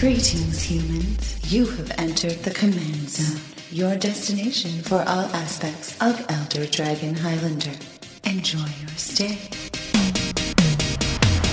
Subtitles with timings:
[0.00, 1.52] Greetings, humans.
[1.52, 3.38] You have entered the command zone,
[3.70, 7.74] your destination for all aspects of Elder Dragon Highlander.
[8.24, 9.36] Enjoy your stay.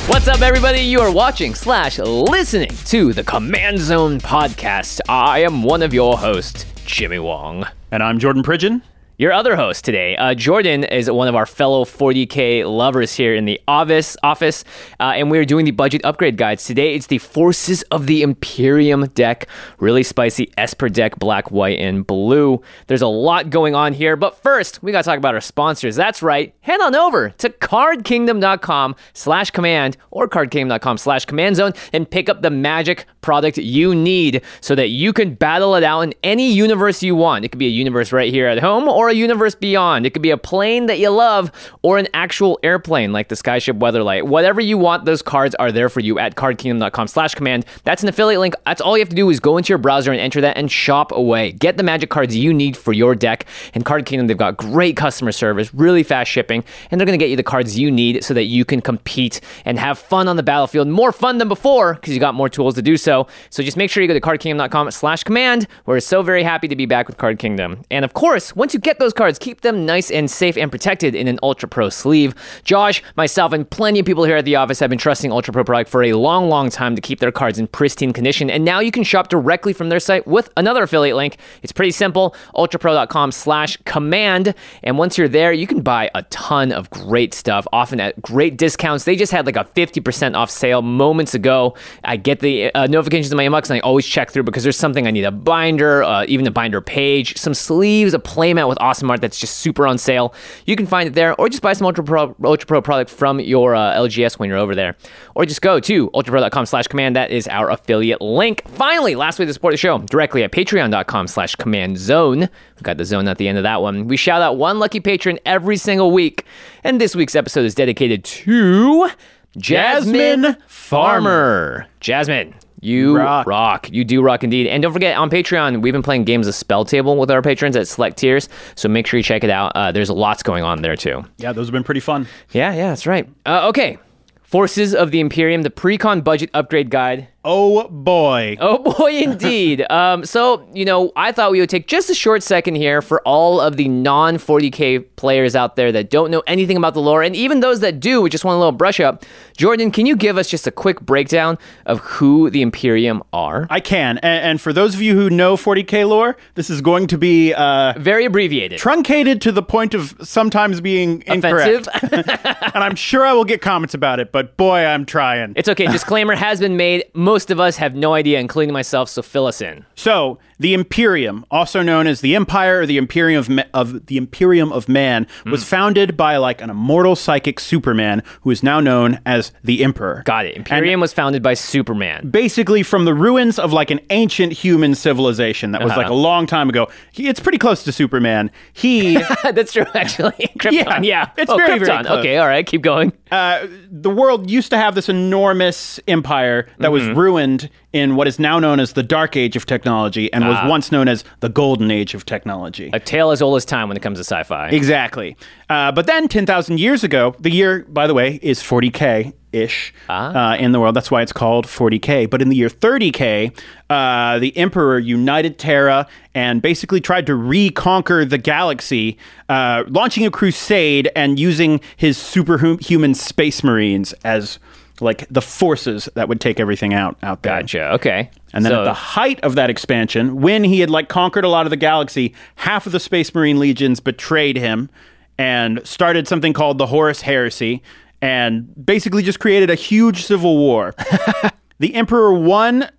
[0.07, 0.80] What's up, everybody?
[0.80, 5.02] You are watching slash listening to the Command Zone podcast.
[5.09, 7.68] I am one of your hosts, Jimmy Wong.
[7.91, 8.82] And I'm Jordan Pridgeon.
[9.20, 13.45] Your other host today, uh, Jordan, is one of our fellow 40k lovers here in
[13.45, 14.16] the office.
[14.21, 14.63] Office,
[14.99, 16.93] uh, and we're doing the budget upgrade guides today.
[16.93, 19.48] It's the Forces of the Imperium deck,
[19.80, 22.62] really spicy Esper deck, black, white, and blue.
[22.85, 25.95] There's a lot going on here, but first we got to talk about our sponsors.
[25.95, 32.07] That's right, head on over to cardkingdom.com slash command or cardkingdom.com slash command zone and
[32.07, 36.13] pick up the magic product you need so that you can battle it out in
[36.23, 37.43] any universe you want.
[37.43, 40.05] It could be a universe right here at home or a universe beyond.
[40.05, 43.80] It could be a plane that you love or an actual airplane like the Skyship
[43.80, 44.24] Weatherlight.
[44.24, 47.66] Whatever you want, those cards are there for you at cardkingdom.com slash command.
[47.84, 48.55] That's an affiliate link.
[48.66, 50.72] That's all you have to do is go into your browser and enter that and
[50.72, 51.52] shop away.
[51.52, 53.46] Get the magic cards you need for your deck.
[53.74, 57.24] And Card Kingdom, they've got great customer service, really fast shipping, and they're going to
[57.24, 60.35] get you the cards you need so that you can compete and have fun on
[60.35, 60.88] the battlefield.
[60.88, 63.28] More fun than before because you got more tools to do so.
[63.50, 65.68] So just make sure you go to cardkingdom.com slash command.
[65.85, 67.84] We're so very happy to be back with Card Kingdom.
[67.91, 71.16] And of course, once you get those cards, keep them nice and safe and protected
[71.16, 72.35] in an Ultra Pro sleeve.
[72.63, 75.63] Josh, myself, and plenty of people here at the office have been trusting Ultra Pro
[75.63, 78.50] product for a long, long time to keep their cards in pristine condition.
[78.50, 81.38] And now you can shop directly from their site with another affiliate link.
[81.63, 84.53] It's pretty simple, ultrapro.com slash command.
[84.83, 88.57] And once you're there, you can buy a ton of great stuff, often at great
[88.57, 89.03] discounts.
[89.03, 91.75] They just had like a 50% off sale moments ago.
[92.03, 94.77] I get the uh, notifications in my inbox and I always check through because there's
[94.77, 98.77] something I need a binder, uh, even a binder page, some sleeves, a playmat with
[98.87, 100.33] awesome art that's just super on sale.
[100.65, 103.39] You can find it there, or just buy some Ultra Pro, Ultra Pro product from
[103.39, 104.95] your uh, LGS when you're over there,
[105.35, 107.15] or just go to ultrapro.com/command.
[107.15, 108.67] That is our affiliate link.
[108.69, 112.39] Finally, last way to support the show directly at Patreon.com/command zone.
[112.39, 114.07] We got the zone at the end of that one.
[114.07, 116.45] We shout out one lucky patron every single week,
[116.83, 119.09] and this week's episode is dedicated to
[119.57, 121.87] Jasmine, Jasmine Farmer.
[121.99, 122.53] Jasmine.
[122.79, 123.47] You rock.
[123.47, 123.89] rock.
[123.91, 124.67] You do rock indeed.
[124.67, 127.88] And don't forget, on Patreon, we've been playing games of SpellTable with our patrons at
[127.88, 128.49] select tiers.
[128.75, 129.71] So make sure you check it out.
[129.75, 131.23] Uh, there's lots going on there too.
[131.37, 132.27] Yeah, those have been pretty fun.
[132.51, 133.27] Yeah, yeah, that's right.
[133.45, 133.97] Uh, okay.
[134.43, 137.27] Forces of the Imperium, the pre-con budget upgrade guide.
[137.50, 138.58] Oh boy.
[138.59, 139.85] Oh boy, indeed.
[139.90, 143.22] um, so, you know, I thought we would take just a short second here for
[143.22, 147.24] all of the non 40k players out there that don't know anything about the lore,
[147.24, 149.24] and even those that do, we just want a little brush up.
[149.56, 153.66] Jordan, can you give us just a quick breakdown of who the Imperium are?
[153.69, 154.18] I can.
[154.18, 157.53] And, and for those of you who know 40k lore, this is going to be
[157.53, 158.78] uh, Very abbreviated.
[158.78, 161.88] truncated to the point of sometimes being incorrect.
[161.88, 162.28] Offensive.
[162.75, 165.53] and I'm sure I will get comments about it, but boy, I'm trying.
[165.56, 165.88] it's okay.
[165.88, 167.06] Disclaimer has been made.
[167.14, 169.85] Most of us have no idea, including myself, so fill us in.
[169.95, 174.18] So, the Imperium, also known as the Empire or the Imperium of, Ma- of the
[174.18, 175.51] Imperium of Man, hmm.
[175.51, 180.23] was founded by like an immortal psychic Superman who is now known as the Emperor.
[180.25, 180.57] Got it.
[180.57, 182.29] Imperium was founded by Superman.
[182.29, 186.13] basically from the ruins of like an ancient human civilization that was like uh-huh.
[186.13, 186.88] a long time ago.
[187.12, 188.51] He, it's pretty close to Superman.
[188.73, 190.31] He, That's true, actually.
[190.59, 191.31] Krypton, yeah.
[191.38, 192.19] it's oh, very, very close.
[192.19, 193.13] Okay, all right, keep going.
[193.31, 197.19] uh, the world used to have this enormous empire that was mm-hmm.
[197.19, 200.91] ruined in what is now known as the Dark Age of technology and was once
[200.91, 202.89] known as the Golden Age of technology.
[202.93, 204.69] A tale as old as time when it comes to sci-fi.
[204.69, 205.37] Exactly.
[205.69, 210.57] Uh, but then 10,000 years ago, the year, by the way, is 40K ish uh,
[210.59, 210.95] in the world.
[210.95, 212.29] That's why it's called 40K.
[212.29, 213.57] But in the year 30K,
[213.90, 219.17] uh, the Emperor united Terra and basically tried to reconquer the galaxy,
[219.49, 224.59] uh, launching a crusade and using his superhuman space marines as
[224.99, 227.61] like the forces that would take everything out out there.
[227.61, 227.91] Gotcha.
[227.94, 228.29] Okay.
[228.53, 231.49] And then So- at the height of that expansion, when he had like conquered a
[231.49, 234.90] lot of the galaxy, half of the Space Marine legions betrayed him
[235.38, 237.84] and started something called the Horus Heresy
[238.22, 240.96] and basically just created a huge civil war.
[241.79, 242.90] the Emperor won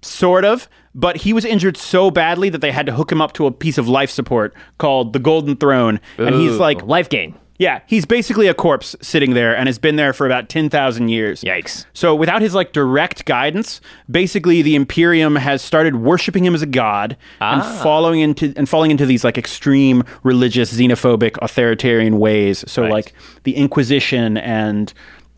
[0.00, 3.32] sort of, but he was injured so badly that they had to hook him up
[3.34, 6.00] to a piece of life support called the Golden Throne.
[6.16, 7.34] and he's like life gain.
[7.58, 11.42] Yeah, he's basically a corpse sitting there and has been there for about 10,000 years.
[11.42, 11.86] Yikes.
[11.92, 16.66] So without his like direct guidance, basically the Imperium has started worshiping him as a
[16.66, 17.80] god and ah.
[17.82, 22.64] following into and falling into these like extreme religious, xenophobic, authoritarian ways.
[22.70, 22.92] So Right.
[22.92, 23.12] like
[23.42, 24.92] the Inquisition and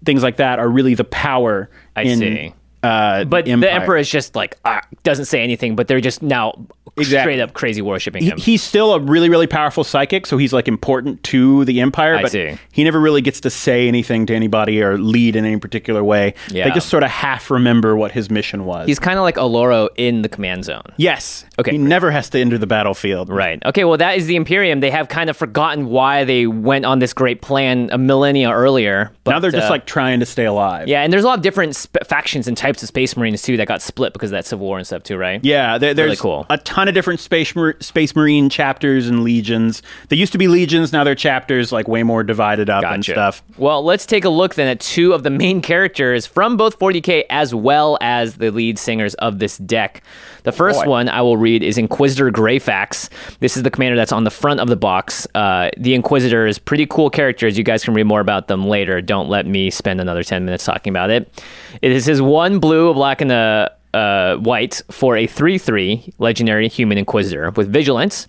[0.05, 2.55] things like that are really the power I in see.
[2.82, 3.61] Uh But empire.
[3.71, 6.55] the emperor is just like ah, doesn't say anything, but they're just now
[6.97, 7.35] Exactly.
[7.35, 8.38] straight up crazy worshiping He- him.
[8.38, 12.17] he's still a really, really powerful psychic, so he's like important to the empire.
[12.17, 12.59] I but see.
[12.73, 16.35] he never really gets to say anything to anybody or lead in any particular way.
[16.50, 16.65] Yeah.
[16.69, 18.87] They just sort of half remember what his mission was.
[18.88, 20.83] He's kind of like Oloro in the command zone.
[20.97, 21.44] yes.
[21.59, 21.88] Okay, He great.
[21.88, 23.29] never has to enter the battlefield.
[23.29, 23.62] Right.
[23.67, 24.81] Okay, well, that is the Imperium.
[24.81, 29.11] They have kind of forgotten why they went on this great plan a millennia earlier.
[29.25, 30.88] But, now they're just uh, like trying to stay alive.
[30.88, 33.57] Yeah, and there's a lot of different sp- factions and types of Space Marines, too,
[33.57, 35.45] that got split because of that Civil War and stuff, too, right?
[35.45, 36.47] Yeah, there, there's cool.
[36.49, 39.83] a ton of different space mar- space marine chapters and legions.
[40.09, 43.43] They used to be legions, now they're chapters, like way more divided up and stuff.
[43.59, 47.25] Well, let's take a look then at two of the main characters from both 40k
[47.31, 50.03] as well as the lead singers of this deck.
[50.43, 50.91] The first Boy.
[50.91, 53.09] one I will read is Inquisitor Greyfax.
[53.41, 55.27] This is the commander that's on the front of the box.
[55.35, 57.59] Uh, the Inquisitor is pretty cool characters.
[57.59, 59.01] You guys can read more about them later.
[59.03, 61.45] Don't let me spend another 10 minutes talking about it.
[61.83, 66.15] It is his one blue, a black, and a uh, white for a 3 3
[66.19, 68.29] legendary human Inquisitor with vigilance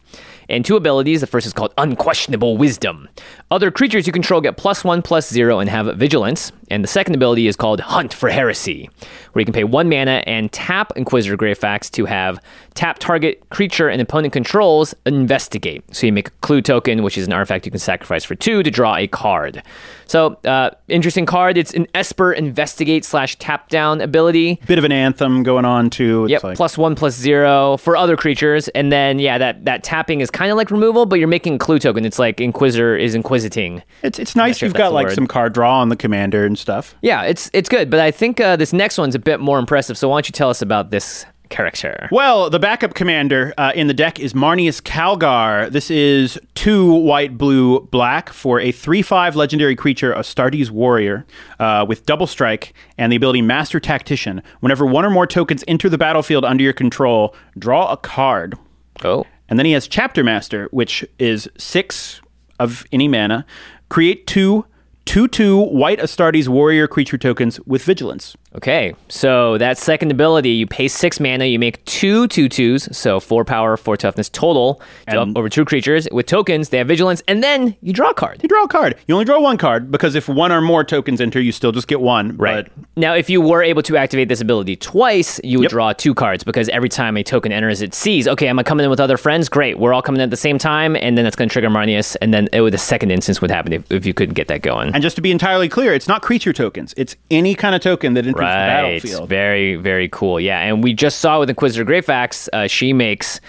[0.50, 1.22] and two abilities.
[1.22, 3.10] The first is called Unquestionable Wisdom.
[3.50, 6.52] Other creatures you control get plus one, plus zero, and have vigilance.
[6.72, 8.90] And the second ability is called Hunt for Heresy,
[9.34, 12.40] where you can pay one mana and tap Inquisitor Greyfax to have
[12.76, 15.84] tap target creature and opponent controls investigate.
[15.94, 18.64] So you make a clue token, which is an artifact you can sacrifice for two
[18.64, 19.62] to draw a card.
[20.06, 21.58] So uh, interesting card.
[21.58, 24.62] It's an Esper investigate slash tap down ability.
[24.66, 26.24] Bit of an anthem going on too.
[26.26, 29.84] It's Yep, like, plus one, plus zero for other creatures, and then yeah, that that
[29.84, 32.06] tapping is kind of like removal, but you're making a clue token.
[32.06, 33.84] It's like Inquisitor is inquisiting.
[34.04, 35.16] it's it's nice sure you've got like word.
[35.16, 36.96] some card draw on the commander and stuff.
[37.02, 39.98] Yeah, it's it's good, but I think uh, this next one's a bit more impressive.
[39.98, 42.08] So why don't you tell us about this character?
[42.12, 45.70] Well, the backup commander uh, in the deck is Marneus Calgar.
[45.70, 51.26] This is two white, blue, black for a 3 5 legendary creature, Astartes Warrior,
[51.60, 54.42] uh, with double strike and the ability Master Tactician.
[54.62, 58.56] Whenever one or more tokens enter the battlefield under your control, draw a card.
[59.04, 62.22] Oh, And then he has Chapter Master, which is six
[62.60, 63.46] of any mana.
[63.90, 64.66] Create two,
[65.06, 68.36] two, two white Astartes Warrior creature tokens with vigilance.
[68.56, 68.94] Okay.
[69.08, 73.46] So that second ability, you pay six mana, you make two two twos, so four
[73.46, 76.70] power, four toughness total to And- over two creatures with tokens.
[76.70, 78.40] They have vigilance, and then you draw a card.
[78.44, 78.96] You draw a card.
[79.08, 81.88] You only draw one card because if one or more tokens enter, you still just
[81.88, 82.36] get one.
[82.36, 82.66] Right.
[82.66, 85.72] But Now, if you were able to activate this ability twice, you would Yep.
[85.72, 88.84] draw two cards because every time a token enters, it sees, okay, am I coming
[88.84, 89.48] in with other friends?
[89.48, 89.80] Great.
[89.80, 90.98] We're all coming in at the same time.
[90.98, 92.18] And then that's going to trigger Marneus.
[92.22, 94.62] And then it would, the second instance would happen if, if you couldn't get that
[94.62, 94.94] going.
[94.94, 96.94] And just to be entirely clear, it's not creature tokens.
[96.98, 99.00] It's any kind of token that enters the Right.
[99.00, 99.30] battlefield.
[99.30, 100.40] Very, very cool.
[100.40, 100.60] Yeah.
[100.60, 103.40] And we just saw with Inquisitor Greyfax, uh, she makes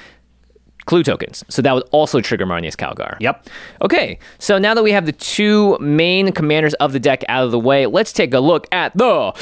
[0.84, 1.44] clue tokens.
[1.48, 3.16] So that would also trigger Marneus Calgar.
[3.20, 3.46] Yep.
[3.82, 7.52] Okay, so now that we have the two main commanders of the deck out of
[7.52, 9.32] the way, let's take a look at the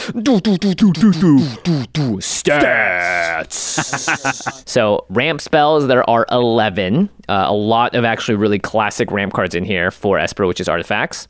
[2.20, 4.62] stats.
[4.68, 7.08] so ramp spells, there are 11.
[7.28, 10.68] Uh, a lot of actually really classic ramp cards in here for Esper, which is
[10.68, 11.28] artifacts.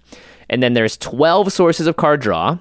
[0.48, 2.58] And then there's 12 sources of card draw.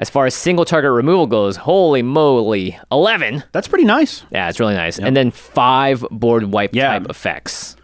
[0.00, 3.44] As far as single target removal goes, holy moly, 11.
[3.52, 4.24] That's pretty nice.
[4.32, 4.98] Yeah, it's really nice.
[4.98, 6.88] And then five board wipe Yeah.
[6.98, 7.76] type effects.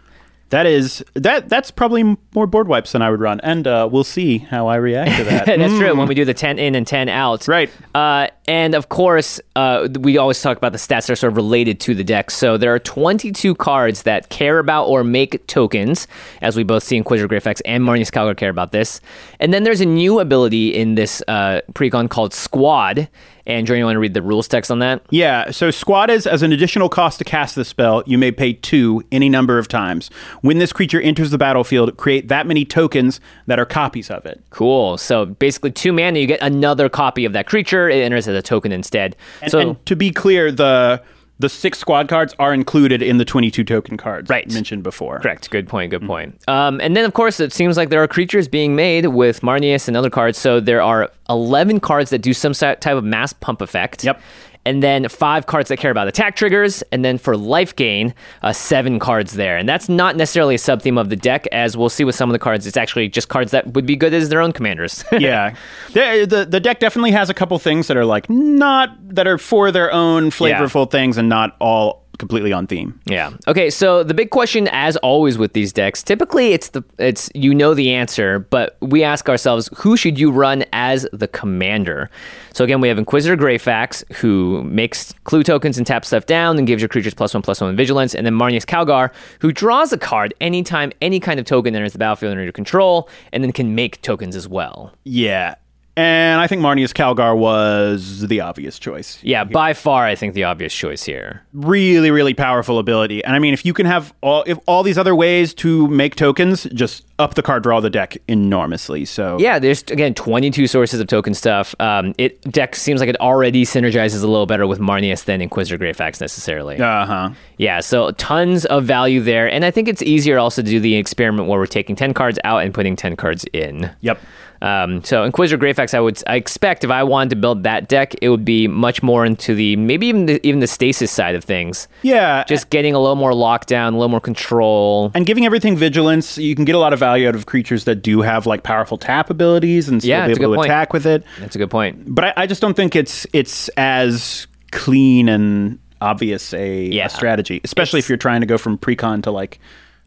[0.49, 1.49] That is that.
[1.49, 4.77] That's probably more board wipes than I would run, and uh, we'll see how I
[4.77, 5.45] react to that.
[5.45, 5.93] That's true.
[5.93, 7.41] When we do the 10 in and 10 out.
[7.41, 7.47] Mm.
[7.49, 7.69] Right.
[7.93, 11.37] Uh, and of course, uh, we always talk about the stats that are sort of
[11.37, 12.31] related to the deck.
[12.31, 16.07] So there are 22 cards that care about or make tokens,
[16.41, 19.01] as we both see Inquisitor Greyfax and Marneus Calgar care about this.
[19.41, 23.09] And then there's a new ability in this uh, precon called Squad.
[23.47, 25.01] And Jordan, you want to read the rules text on that?
[25.09, 28.53] Yeah, so squad is as an additional cost to cast the spell, you may pay
[28.53, 30.09] two any number of times.
[30.41, 34.43] When this creature enters the battlefield, create that many tokens that are copies of it.
[34.49, 34.97] Cool.
[34.97, 37.89] So basically, two mana, you get another copy of that creature.
[37.89, 39.15] It enters as a token instead.
[39.41, 41.01] And, so and to be clear, the
[41.39, 44.51] the six squad cards are included in the 22 token cards Right.
[44.51, 45.19] mentioned before.
[45.19, 45.49] Correct.
[45.49, 45.91] Good point.
[45.91, 46.41] Good point.
[46.47, 49.87] Um, and then, of course, it seems like there are creatures being made with Marneus
[49.87, 50.37] and other cards.
[50.39, 54.03] So there are 11 cards that do some type of mass pump effect.
[54.03, 54.19] Yep.
[54.67, 56.83] And then five cards that care about attack triggers.
[56.91, 59.55] And then for life gain, uh, seven cards there.
[59.55, 62.29] And that's not necessarily a sub theme of the deck, as we'll see with some
[62.29, 62.67] of the cards.
[62.67, 65.05] It's actually just cards that would be good as their own commanders.
[65.13, 65.55] yeah,
[65.93, 69.37] the, the the deck definitely has a couple things that are like not that are
[69.37, 72.99] for their own flavorful things and not all completely on theme.
[73.05, 73.31] Yeah.
[73.47, 73.69] Okay.
[73.69, 77.73] So the big question, as always with these decks, typically it's the it's you know
[77.73, 82.09] the answer, but we ask ourselves, who should you run as the commander?
[82.53, 86.65] So again, we have Inquisitor Greyfax, who makes clue tokens and taps stuff down and
[86.65, 89.97] gives your creatures plus one plus one vigilance, and then Marneus Calgar who draws a
[89.97, 93.75] card anytime any kind of token enters the battlefield under your control, and then can
[93.75, 94.93] make tokens as well.
[95.03, 95.55] Yeah.
[95.97, 99.17] And I think Marneus Calgar was the obvious choice.
[99.23, 101.41] Yeah, by far, I think the obvious choice here.
[101.53, 103.23] Really, really powerful ability.
[103.23, 106.15] And I mean, if you can have all if all these other ways to make
[106.15, 109.05] tokens, just up the card draw of the deck enormously.
[109.05, 111.73] So Yeah, there's again 22 sources of token stuff.
[111.79, 115.83] Um, it deck seems like it already synergizes a little better with Marneus than Inquisitor
[115.83, 116.79] Greyfax necessarily.
[116.79, 117.29] Uh huh.
[117.57, 120.95] Yeah, so tons of value there, and I think it's easier also to do the
[120.95, 123.89] experiment where we're taking 10 cards out and putting 10 cards in.
[124.01, 124.19] Yep.
[124.61, 128.13] Um, so Inquisitor Greyfax, I would I expect if I wanted to build that deck,
[128.21, 131.43] it would be much more into the maybe even the, even the stasis side of
[131.43, 131.87] things.
[132.01, 132.43] Yeah.
[132.45, 135.11] Just getting a little more lockdown, a little more control.
[135.13, 137.97] and giving everything vigilance, you can get a lot of value out of creatures that
[137.97, 140.65] do have like powerful tap abilities and still Yeah, be able to point.
[140.69, 141.23] attack with it.
[141.39, 142.13] That's a good point.
[142.13, 147.61] But I, I just don't think it's it's as clean and obvious a, a strategy,
[147.63, 149.59] especially if you're trying to go from precon to like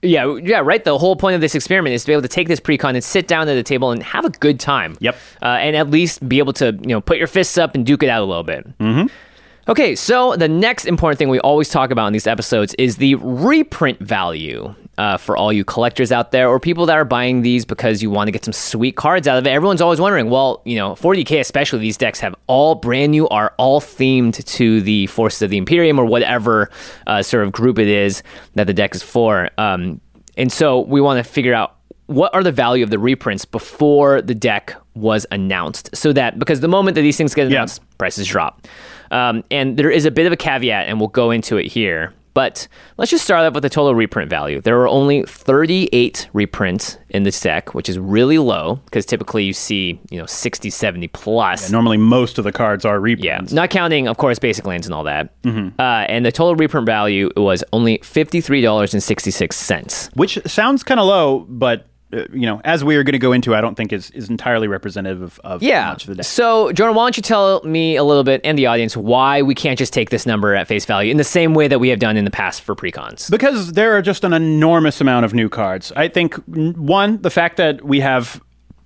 [0.02, 0.82] Yeah, yeah, right.
[0.82, 3.04] The whole point of this experiment is to be able to take this precon and
[3.04, 4.96] sit down at the table and have a good time.
[5.00, 5.16] Yep.
[5.42, 8.02] Uh, and at least be able to, you know, put your fists up and duke
[8.02, 8.66] it out a little bit.
[8.78, 9.08] Mm-hmm.
[9.68, 13.14] Okay, so the next important thing we always talk about in these episodes is the
[13.16, 17.64] reprint value uh, for all you collectors out there or people that are buying these
[17.64, 19.50] because you want to get some sweet cards out of it.
[19.50, 23.54] Everyone's always wondering, well, you know, 40k especially, these decks have all brand new, are
[23.56, 26.68] all themed to the Forces of the Imperium or whatever
[27.06, 28.22] uh, sort of group it is
[28.56, 29.48] that the deck is for.
[29.56, 30.02] Um,
[30.36, 34.20] and so we want to figure out what are the value of the reprints before
[34.20, 38.26] the deck was announced so that because the moment that these things get announced prices
[38.26, 38.66] drop
[39.12, 42.12] um, and there is a bit of a caveat and we'll go into it here
[42.40, 42.66] but
[42.96, 47.22] let's just start off with the total reprint value there are only 38 reprints in
[47.24, 51.70] this deck which is really low because typically you see you know 60 70 plus
[51.70, 53.52] normally most of the cards are reprints.
[53.52, 55.32] yeah, not counting, of course, basic lands and all that.
[55.78, 60.08] Uh, and the total reprint value was only fifty-three dollars and sixty-six cents.
[60.14, 63.32] Which sounds kind of low, but uh, you know, as we are going to go
[63.32, 65.88] into, I don't think is, is entirely representative of, of Yeah.
[65.90, 66.24] much of the deck.
[66.24, 69.54] So, Jordan, why don't you tell me a little bit and the audience why we
[69.54, 71.98] can't just take this number at face value in the same way that we have
[71.98, 73.30] done in the past for precons?
[73.30, 75.92] Because there are just an enormous amount of new cards.
[75.96, 78.40] I think one, the fact that we have,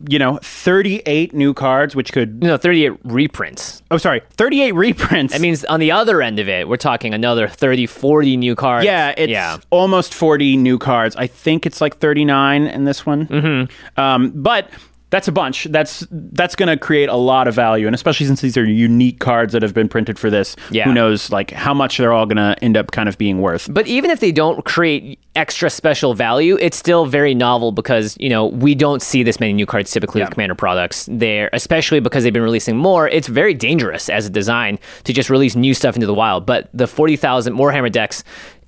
[0.08, 3.82] you know, 38 new cards, which could No, 38 reprints.
[3.90, 5.32] oh sorry, 38 reprints.
[5.32, 8.84] That means on the other end of it, we're talking another 30, 40 new cards.
[8.84, 9.58] yeah, it's yeah.
[9.70, 11.16] almost 40 new cards.
[11.16, 13.26] I think it's like 39 in this one.
[13.26, 14.00] Mm-hmm.
[14.00, 14.70] Um, but
[15.14, 15.64] that's a bunch.
[15.70, 19.20] That's that's going to create a lot of value, and especially since these are unique
[19.20, 20.56] cards that have been printed for this.
[20.72, 20.84] Yeah.
[20.84, 23.68] Who knows, like how much they're all going to end up kind of being worth.
[23.72, 28.28] But even if they don't create extra special value, it's still very novel because, you
[28.28, 30.26] know, we don't see this many new cards typically Yeah.
[30.26, 31.08] with Commander products.
[31.10, 35.30] They're especially because they've been releasing more, it's very dangerous as a design to just
[35.30, 36.44] release new stuff into the wild.
[36.46, 38.24] But the 40,000 Warhammer decks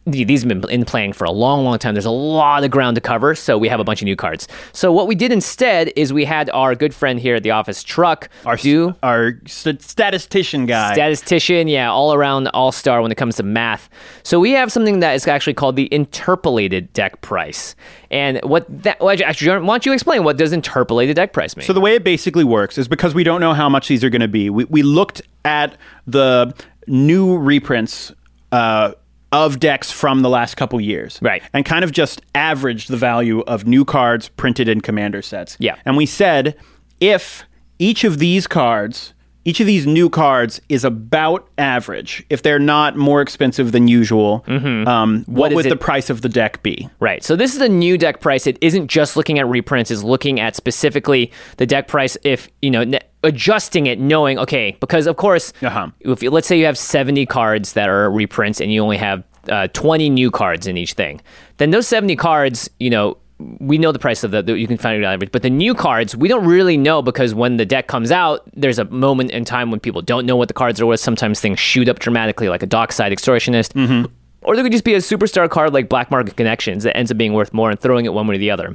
[0.06, 1.94] these have been in playing for a long, long time.
[1.94, 4.46] There's a lot of ground to cover, so we have a bunch of new cards.
[4.72, 7.82] So what we did instead is we had our good friend here at the office,
[7.82, 10.92] Truck, Our do our st- statistician guy.
[10.92, 13.88] statistician, yeah, all around all star when it comes to math.
[14.22, 17.74] So we have something that is actually called the interpolated deck price.
[18.10, 21.66] And what that, well, actually, why don't you explain what does interpolated deck price mean?
[21.66, 24.10] So the way it basically works is because we don't know how much these are
[24.10, 24.50] going to be.
[24.50, 26.54] We, we looked at the
[26.86, 28.12] new reprints
[28.52, 28.92] uh,
[29.44, 31.42] of decks from the last couple years, Right.
[31.52, 35.56] and kind of just averaged the value of new cards printed in commander sets.
[35.60, 35.74] Yeah.
[35.84, 36.56] and we said
[37.00, 37.44] if
[37.78, 39.12] each of these cards.
[39.48, 42.24] Each of these new cards is about average.
[42.28, 46.22] If they're not more expensive than usual, um, what, is would it- the price of
[46.22, 46.88] the deck be?
[46.98, 47.22] Right.
[47.22, 48.48] So this is a new deck price.
[48.48, 49.92] It isn't just looking at reprints.
[49.92, 52.16] It's looking at specifically the deck price.
[52.24, 55.88] If you know, ne- adjusting it, knowing okay, because of course, Uh-huh.
[56.00, 59.22] if you, let's say you have seventy cards that are reprints and you only have
[59.48, 61.20] uh, twenty new cards in each thing,
[61.58, 63.18] then those seventy cards, you know.
[63.60, 65.50] We know the price of the, the you can find it on average, but the
[65.50, 69.30] new cards we don't really know because when the deck comes out, there's a moment
[69.30, 71.00] in time when people don't know what the cards are worth.
[71.00, 74.08] Sometimes things shoot up dramatically, like a dockside extortionist,
[74.40, 77.18] or there could just be a superstar card like Black Market Connections that ends up
[77.18, 78.74] being worth more and throwing it one way or the other.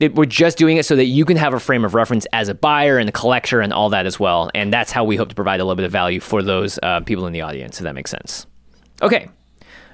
[0.00, 2.48] it, we're just doing it so that you can have a frame of reference as
[2.48, 4.50] a buyer and a collector and all that as well.
[4.54, 7.00] And that's how we hope to provide a little bit of value for those uh,
[7.00, 8.46] people in the audience, if that makes sense.
[9.02, 9.28] Okay.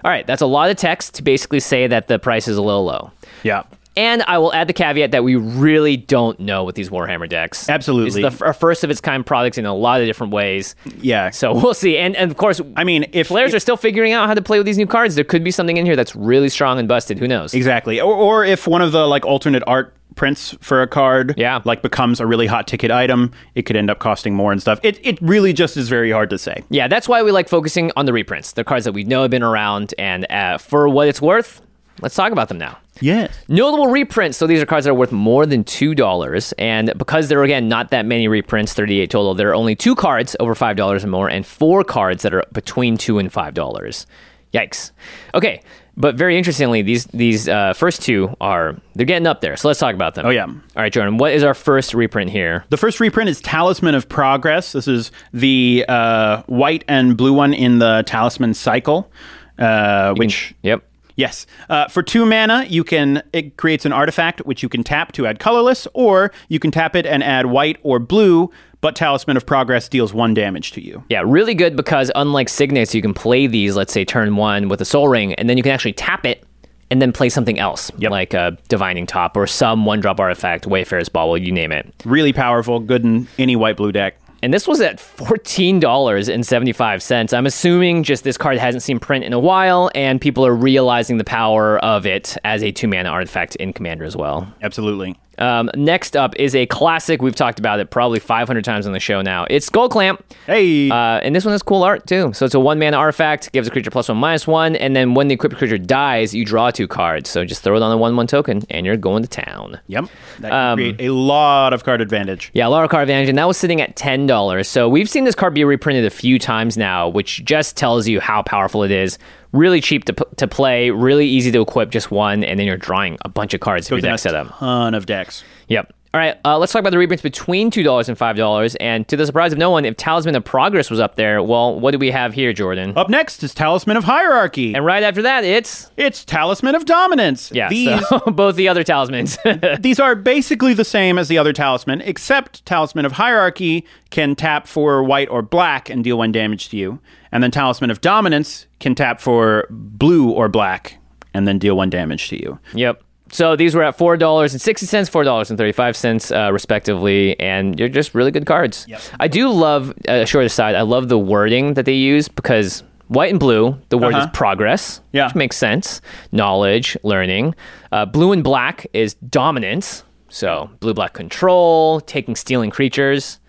[0.04, 0.26] All right.
[0.26, 3.12] That's a lot of text to basically say that the price is a little low.
[3.42, 3.62] Yeah.
[3.96, 7.68] And I will add the caveat that we really don't know with these Warhammer decks.
[7.68, 8.22] Absolutely.
[8.22, 10.74] It's the f- first of its kind product in a lot of different ways.
[11.00, 11.30] Yeah.
[11.30, 11.96] So we'll see.
[11.96, 14.42] And, and of course, I mean, if players if, are still figuring out how to
[14.42, 16.88] play with these new cards, there could be something in here that's really strong and
[16.88, 17.18] busted.
[17.18, 17.54] Who knows?
[17.54, 18.00] Exactly.
[18.00, 21.60] Or, or if one of the like alternate art prints for a card yeah.
[21.64, 24.78] like becomes a really hot ticket item it could end up costing more and stuff
[24.82, 27.90] it, it really just is very hard to say yeah that's why we like focusing
[27.96, 31.08] on the reprints the cards that we know have been around and uh, for what
[31.08, 31.60] it's worth
[32.00, 33.34] let's talk about them now Yes.
[33.48, 34.38] Notable reprints.
[34.38, 36.52] So these are cards that are worth more than $2.
[36.58, 39.94] And because there are, again, not that many reprints, 38 total, there are only two
[39.94, 44.06] cards over $5 or more, and four cards that are between 2 and $5.
[44.52, 44.92] Yikes.
[45.34, 45.62] Okay.
[45.96, 49.56] But very interestingly, these these uh, first two are they're getting up there.
[49.56, 50.26] So let's talk about them.
[50.26, 50.44] Oh yeah.
[50.44, 51.18] All right, Jordan.
[51.18, 52.64] What is our first reprint here?
[52.70, 54.72] The first reprint is Talisman of Progress.
[54.72, 59.08] This is the uh, white and blue one in the Talisman cycle,
[59.56, 60.84] uh, which can, yep.
[61.16, 61.46] Yes.
[61.68, 65.26] Uh, for two mana, you can it creates an artifact which you can tap to
[65.26, 68.50] add colorless, or you can tap it and add white or blue.
[68.80, 71.02] But Talisman of Progress deals one damage to you.
[71.08, 74.80] Yeah, really good because unlike Signets, you can play these, let's say, turn one with
[74.82, 76.44] a Sol Ring, and then you can actually tap it
[76.90, 78.10] and then play something else, yep.
[78.10, 81.94] like a Divining Top or some one drop artifact, Wayfarer's Bauble, you name it.
[82.04, 84.18] Really powerful, good in any white blue deck.
[84.44, 87.32] And this was at $14.75.
[87.32, 91.16] I'm assuming just this card hasn't seen print in a while, and people are realizing
[91.16, 94.46] the power of it as a two mana artifact in Commander as well.
[94.60, 95.16] Absolutely.
[95.38, 97.22] Um, next up is a classic.
[97.22, 99.46] We've talked about it probably 500 times on the show now.
[99.50, 100.20] It's Skullclamp.
[100.46, 100.90] Hey.
[100.90, 102.32] Uh, and this one has cool art too.
[102.32, 105.14] So it's a one mana artifact, gives a creature plus one minus one, and then
[105.14, 107.30] when the equipped creature dies, you draw two cards.
[107.30, 109.80] So just throw it on a one one token, and you're going to town.
[109.88, 110.06] Yep.
[110.40, 112.50] That um, create a lot of card advantage.
[112.54, 114.68] Yeah, a lot of card advantage, and that was sitting at ten dollars.
[114.68, 118.20] So we've seen this card be reprinted a few times now, which just tells you
[118.20, 119.18] how powerful it is
[119.54, 123.16] really cheap to, to play, really easy to equip just one, and then you're drawing
[123.24, 124.58] a bunch of cards if your deck set up.
[124.58, 125.42] ton of decks.
[125.68, 125.92] Yep.
[126.14, 128.76] All right, uh, let's talk about the reprints between two dollars and five dollars.
[128.76, 131.80] And to the surprise of no one, if Talisman of Progress was up there, well,
[131.80, 132.96] what do we have here, Jordan?
[132.96, 137.50] Up next is Talisman of Hierarchy, and right after that, it's it's Talisman of Dominance.
[137.50, 139.38] Yeah, these so both the other talismans.
[139.80, 144.68] these are basically the same as the other talisman, except Talisman of Hierarchy can tap
[144.68, 147.00] for white or black and deal one damage to you,
[147.34, 150.96] and then Talisman of Dominance can tap for blue or black
[151.34, 152.58] and then deal one damage to you.
[152.72, 153.02] Yep.
[153.30, 156.50] So these were at four dollars and sixty cents, four dollars and thirty-five cents, uh,
[156.52, 158.86] respectively, and they're just really good cards.
[158.88, 159.00] Yep.
[159.18, 160.74] I do love a uh, short aside.
[160.76, 164.24] I love the wording that they use because white and blue, the word Uh-huh.
[164.26, 165.26] is progress, Yeah.
[165.26, 166.00] which makes sense.
[166.32, 167.54] Knowledge, learning.
[167.90, 170.04] Uh, blue and black is dominance.
[170.28, 173.40] So blue black control, taking stealing creatures.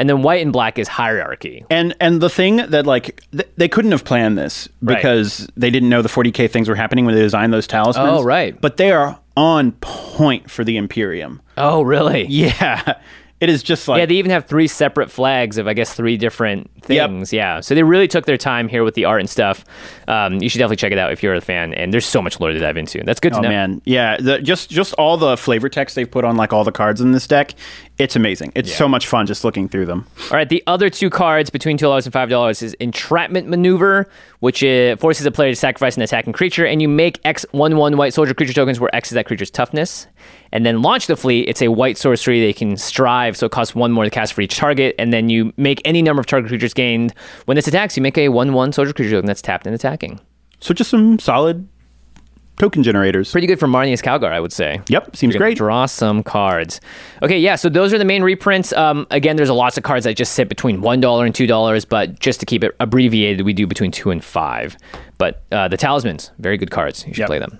[0.00, 1.64] And then white and black is hierarchy.
[1.70, 4.96] And and the thing that like th- they couldn't have planned this Right.
[4.96, 8.08] because they didn't know the 40k things were happening when they designed those talismans.
[8.20, 8.58] Oh, right.
[8.60, 11.40] But they are on point for the Imperium.
[11.58, 12.24] Oh, really?
[12.26, 12.94] Yeah.
[13.40, 16.18] It is just like Yeah, they even have three separate flags of, I guess, three
[16.18, 17.08] different Yep.
[17.08, 17.32] things.
[17.32, 19.64] Yeah, so they really took their time here with the art and stuff.
[20.06, 21.72] Um, you should definitely check it out if you're a fan.
[21.72, 23.02] And there's so much lore to dive into.
[23.02, 23.48] That's good to Oh know.
[23.48, 26.70] man, yeah, the, just just all the flavor text they've put on like all the
[26.72, 27.54] cards in this deck,
[28.00, 28.50] it's amazing.
[28.54, 30.06] It's so much fun just looking through them.
[30.30, 34.08] All right, the other two cards between two dollars and five dollars is Entrapment Maneuver,
[34.40, 37.76] which uh, forces a player to sacrifice an attacking creature, and you make X one
[37.76, 40.06] one white soldier creature tokens where X is that creature's toughness,
[40.50, 41.48] and then launch the fleet.
[41.48, 44.40] It's a white sorcery they can strive, so it costs one more to cast for
[44.40, 47.12] each target, and then you make any number of target creatures gained
[47.44, 47.96] when this attacks.
[47.96, 50.20] You make a one one soldier creature token that's tapped and attacking.
[50.60, 51.68] So just some solid
[52.60, 53.32] token generators.
[53.32, 54.80] Pretty good for Marneus Calgar, I would say.
[54.88, 55.56] Yep, seems great.
[55.56, 56.80] Draw some cards.
[57.22, 57.56] Okay, yeah.
[57.56, 58.72] So those are the main reprints.
[58.74, 61.46] Um, again, there's a lots of cards that just sit between one dollar and two
[61.46, 64.76] dollars, but just to keep it abbreviated, we do between two and five.
[65.16, 67.04] But uh, the talismans, very good cards.
[67.06, 67.26] You should Yep.
[67.28, 67.58] play them.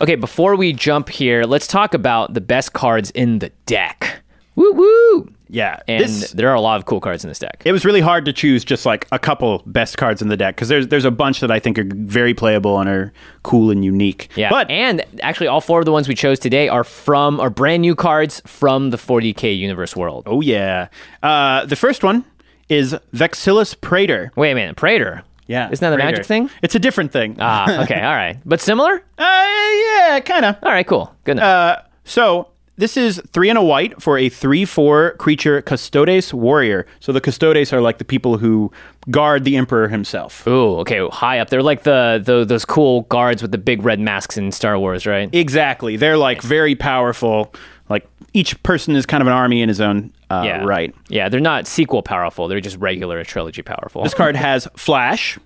[0.00, 4.19] Okay, before we jump here, let's talk about the best cards in the deck.
[4.60, 5.28] Woo woo!
[5.52, 7.62] Yeah, And this- there are a lot of cool cards in this deck.
[7.64, 10.54] It was really hard to choose just like a couple best cards in the deck
[10.54, 13.84] because there's there's a bunch that I think are very playable and are cool and
[13.84, 14.28] unique.
[14.36, 17.48] Yeah, but and actually, all four of the ones we chose today are from are
[17.50, 20.24] brand new cards from the 40k universe world.
[20.26, 20.88] oh yeah,
[21.22, 22.24] uh, the first one
[22.68, 24.30] is Vexillus Praetor.
[24.36, 25.22] Wait a minute, Praetor.
[25.48, 26.12] Yeah, isn't that a Praetor.
[26.12, 26.50] magic thing?
[26.62, 27.36] It's a different thing.
[27.40, 29.02] Ah, okay, all right, but similar.
[29.18, 30.56] Uh, yeah, kind of.
[30.62, 31.44] All right, cool, good enough.
[31.44, 32.49] Uh, so
[32.80, 36.86] this is three and a white for a three-four creature Custodes warrior.
[36.98, 38.72] So the Custodes are like the people who
[39.10, 40.46] guard the emperor himself.
[40.46, 41.50] Ooh, okay, high up.
[41.50, 45.06] They're like the, the those cool guards with the big red masks in Star Wars,
[45.06, 45.32] right?
[45.32, 45.96] Exactly.
[45.96, 47.54] They're like very powerful.
[47.88, 50.94] Like each person is kind of an army in his own uh, yeah, right.
[51.08, 52.46] Yeah, they're not sequel powerful.
[52.46, 54.04] They're just regular trilogy powerful.
[54.04, 55.38] This card has flash,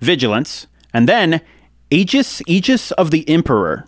[0.00, 1.42] vigilance, and then
[1.90, 3.86] Aegis, Aegis of the Emperor.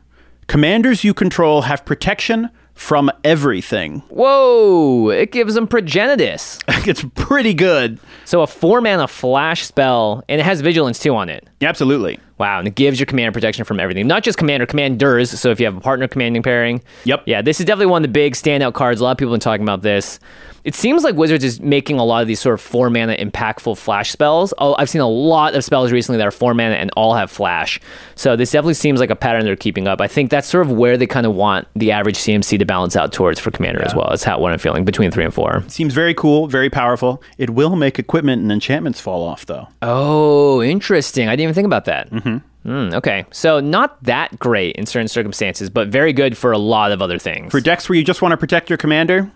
[0.49, 4.01] Commanders you control have protection from everything.
[4.09, 5.11] Whoa!
[5.11, 6.63] It gives them progenitus.
[6.89, 7.99] it's pretty good.
[8.25, 11.49] So a four mana flash spell, and it has vigilance too on it.
[11.61, 12.19] Absolutely.
[12.43, 14.09] Wow, and it gives your commander protection from everything.
[14.09, 15.31] Not just commander, commanders.
[15.31, 16.83] So if you have a partner commanding pairing.
[17.05, 17.23] Yep.
[17.27, 19.01] Yeah, this is definitely one of the big standout cards.
[19.01, 20.19] A lot of people have been talking about this.
[20.65, 23.77] It seems like Wizards is making a lot of these sort of four mana impactful
[23.79, 24.55] flash spells.
[24.59, 27.33] Oh, I've seen a lot of spells recently that are four mana and all have
[27.33, 27.81] flash.
[28.15, 30.01] So this definitely seems like a pattern they're keeping up.
[30.01, 32.95] I think that's sort of where they kind of want the average CMC to balance
[32.95, 34.07] out towards for commander as well.
[34.11, 35.65] That's how what I'm feeling between three and four.
[35.67, 37.23] Seems very cool, very powerful.
[37.39, 39.67] It will make equipment and enchantments fall off, though.
[39.81, 41.27] Oh, interesting.
[41.29, 42.09] I didn't even think about that.
[42.11, 42.32] Mm-hmm.
[42.67, 47.03] Okay, so not that great in certain circumstances, but very good for a lot of
[47.03, 47.51] other things.
[47.51, 49.31] For decks where you just want to protect your commander,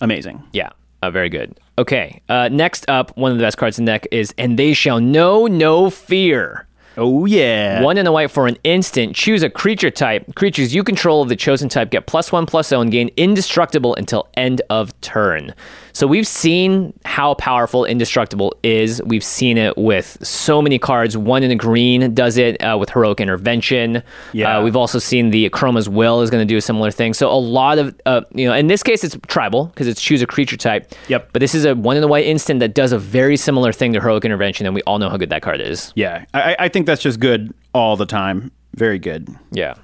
[0.00, 0.42] amazing.
[0.52, 0.70] yeah,
[1.02, 1.58] uh, very good.
[1.76, 4.72] Okay, uh, next up, one of the best cards in the deck is "And They
[4.72, 6.66] Shall Know No Fear."
[6.96, 7.82] Oh, yeah.
[7.82, 9.16] One in a white for an instant.
[9.16, 10.32] Choose a creature type.
[10.36, 13.96] Creatures you control of the chosen type get plus one plus zero and gain indestructible
[13.96, 15.54] until end of turn.
[15.94, 19.00] So we've seen how powerful indestructible is.
[19.04, 21.16] We've seen it with so many cards.
[21.16, 24.02] One in a green does it uh, with heroic intervention.
[24.32, 24.58] Yeah.
[24.58, 27.14] Uh, we've also seen the Akroma's Will is going to do a similar thing.
[27.14, 30.20] So a lot of uh, you know, in this case it's tribal because it's choose
[30.20, 30.92] a creature type.
[31.06, 31.30] Yep.
[31.32, 33.92] But this is a one in a white instant that does a very similar thing
[33.92, 35.92] to heroic intervention, and we all know how good that card is.
[35.94, 38.50] Yeah, I, I think that's just good all the time.
[38.74, 39.28] Very good.
[39.52, 39.74] Yeah.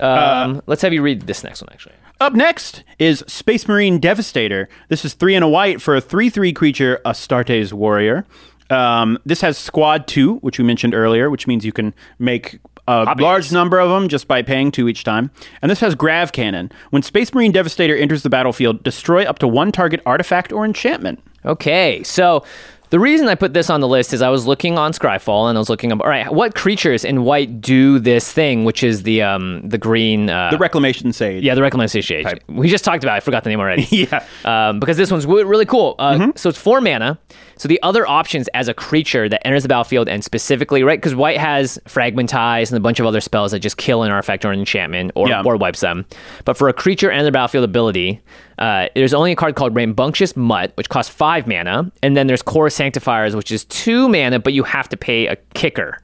[0.00, 1.94] Um, let's have you read this next one, actually.
[2.20, 4.68] Up next is Space Marine Devastator.
[4.88, 8.26] This is three and a white for a 3 3 creature, Astartes Warrior.
[8.70, 13.14] Um, this has Squad 2, which we mentioned earlier, which means you can make a
[13.18, 15.30] large number of them just by paying two each time.
[15.62, 16.72] And this has Grav Cannon.
[16.90, 21.22] When Space Marine Devastator enters the battlefield, destroy up to one target artifact or enchantment.
[21.44, 22.44] Okay, so
[22.90, 25.58] the reason I put this on the list is I was looking on Scryfall and
[25.58, 26.00] I was looking up.
[26.00, 30.30] All right, what creatures in white do this thing, which is the um the green
[30.30, 31.42] uh, The Reclamation Sage.
[31.42, 32.26] yeah the reclamation sage.
[32.48, 33.14] We just talked about.
[33.14, 33.16] it.
[33.18, 33.86] I forgot the name already.
[33.90, 34.24] Yeah.
[34.44, 35.94] um, because this one's really cool.
[35.98, 37.18] Uh, So it's four mana.
[37.56, 40.98] So the other options as a creature that enters the battlefield and specifically, right?
[41.00, 44.44] Because white has fragmentize and a bunch of other spells that just kill an artifact
[44.44, 45.42] or an enchantment or, Yeah.
[45.44, 46.06] or wipes them.
[46.44, 48.20] But for a creature and the battlefield ability,
[48.58, 52.42] uh, there's only a card called Rambunctious Mutt, which costs five mana, and then there's
[52.42, 56.00] Kor Sanctifiers, which is two mana, but you have to pay a kicker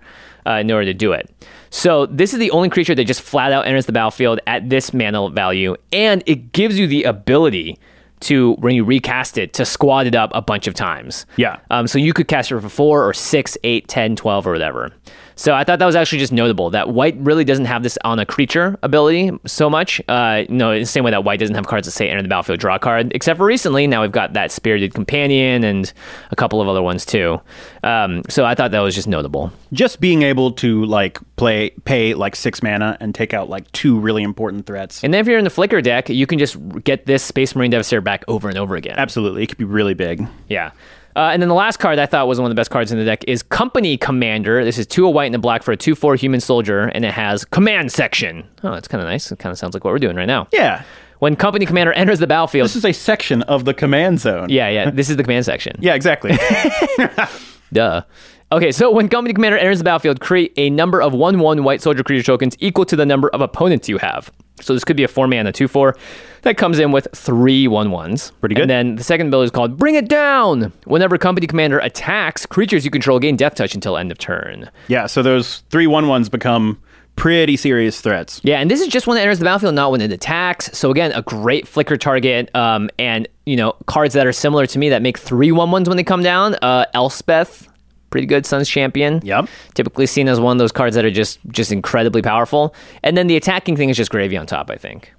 [0.47, 1.31] uh, in order to do it.
[1.71, 4.93] So this is the only creature that just flat out enters the battlefield at this
[4.93, 7.79] mana value, and it gives you the ability
[8.21, 11.27] to when you recast it to squad it up a bunch of times.
[11.37, 11.59] Yeah.
[11.71, 14.93] Um, so you could cast it for four or six, eight, ten, twelve, or whatever.
[15.37, 18.19] So I thought that was actually just notable that white really doesn't have this on
[18.19, 20.01] a creature ability so much.
[20.09, 22.29] Uh, no, in the same way that white doesn't have cards that say enter the
[22.29, 23.87] battlefield, draw a card, except for recently.
[23.87, 25.93] Now we've got that spirited companion and
[26.31, 27.41] a couple of other ones too.
[27.83, 29.53] Um, so I thought that was just notable.
[29.73, 33.99] Just being able to like play pay like six mana and take out like two
[33.99, 35.03] really important threats.
[35.03, 37.71] And then if you're in the Flicker deck, you can just get this Space Marine
[37.71, 38.95] Devastator back over and over again.
[38.97, 39.43] Absolutely.
[39.43, 40.27] It could be really big.
[40.49, 40.71] Yeah.
[41.17, 42.99] Uh, and then the last card I thought was one of the best cards in
[42.99, 44.65] the deck is Company Commander.
[44.65, 47.05] This is two a white and a black for a 2 4 human soldier, and
[47.05, 48.45] it has Command Section.
[48.65, 49.31] Oh, that's kind of nice.
[49.31, 50.49] It kind of sounds like what we're doing right now.
[50.53, 50.83] Yeah.
[51.21, 52.65] When Company Commander enters the battlefield.
[52.67, 54.51] This is a section of the command zone.
[54.51, 54.91] yeah, yeah.
[54.91, 55.77] This is the command section.
[55.81, 56.33] Yeah, exactly.
[57.73, 58.03] Duh.
[58.53, 61.81] Okay, so when Company Commander enters the battlefield, create a number of 1 1 white
[61.83, 64.31] soldier creature tokens equal to the number of opponents you have.
[64.61, 65.97] So this could be a 4 mana 2 4
[66.43, 68.33] that comes in with three 1 1s.
[68.41, 68.63] Pretty good.
[68.63, 70.73] And then the second ability is called Bring It Down.
[70.85, 74.71] Whenever Company Commander attacks, creatures you control gain death touch until end of turn.
[74.89, 76.81] yeah, so those three one ones become
[77.17, 78.41] pretty serious threats.
[78.45, 80.71] Yeah, and this is just when it enters the battlefield, not when it attacks.
[80.77, 82.55] So again, a great flicker target.
[82.55, 85.89] Um, and you know, cards that are similar to me that make three one ones
[85.89, 86.55] when they come down.
[86.63, 87.69] Uh, Elspeth,
[88.15, 89.21] pretty good Sun's champion.
[89.25, 89.49] Yep.
[89.75, 92.73] Typically seen as one of those cards that are just just incredibly powerful.
[93.03, 94.71] And then the attacking thing is just gravy on top.
[94.71, 95.13] I think.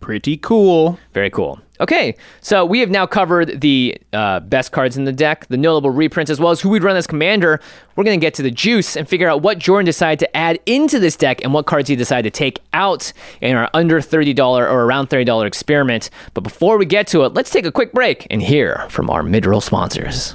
[0.00, 0.98] Pretty cool.
[1.12, 1.60] Very cool.
[1.80, 5.90] Okay, so we have now covered the uh, best cards in the deck, the notable
[5.90, 7.60] reprints, as well as who we'd run as commander.
[7.94, 10.58] We're going to get to the juice and figure out what Jordan decided to add
[10.66, 14.38] into this deck and what cards he decided to take out in our under $30
[14.38, 16.10] or around $30 experiment.
[16.32, 19.22] But before we get to it, let's take a quick break and hear from our
[19.22, 20.34] mid-roll sponsors.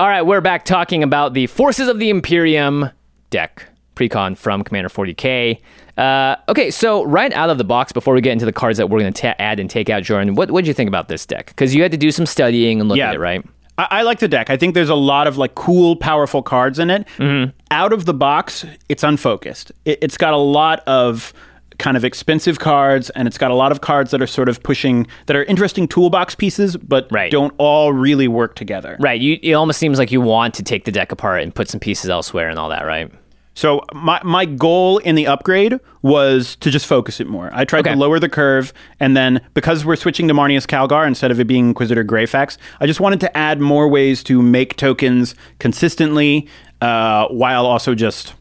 [0.00, 2.90] All right, we're back talking about the Forces of the Imperium
[3.30, 3.64] deck
[3.96, 5.60] precon from Commander 40k.
[5.96, 8.88] Uh, okay, so right out of the box, before we get into the cards that
[8.88, 11.46] we're going to add and take out, Jordan, what did you think about this deck?
[11.46, 13.08] Because you had to do some studying and look Yeah.
[13.08, 13.44] at it, right?
[13.76, 14.50] I, I like the deck.
[14.50, 17.04] I think there's a lot of like cool, powerful cards in it.
[17.16, 17.50] Mm-hmm.
[17.72, 19.72] Out of the box, it's unfocused.
[19.84, 21.32] It, it's got a lot of
[21.78, 24.62] kind of expensive cards, and it's got a lot of cards that are sort of
[24.62, 27.30] pushing that are interesting toolbox pieces, but Right.
[27.30, 28.96] don't all really work together.
[28.98, 29.20] Right.
[29.20, 31.78] You, it almost seems like you want to take the deck apart and put some
[31.80, 33.10] pieces elsewhere and all that, right?
[33.54, 37.50] So my my goal in the upgrade was to just focus it more.
[37.52, 37.92] I tried Okay.
[37.94, 41.46] to lower the curve, and then because we're switching to Marneus Calgar instead of it
[41.48, 46.46] being Inquisitor Greyfax, I just wanted to add more ways to make tokens consistently,
[46.80, 48.34] uh, while also just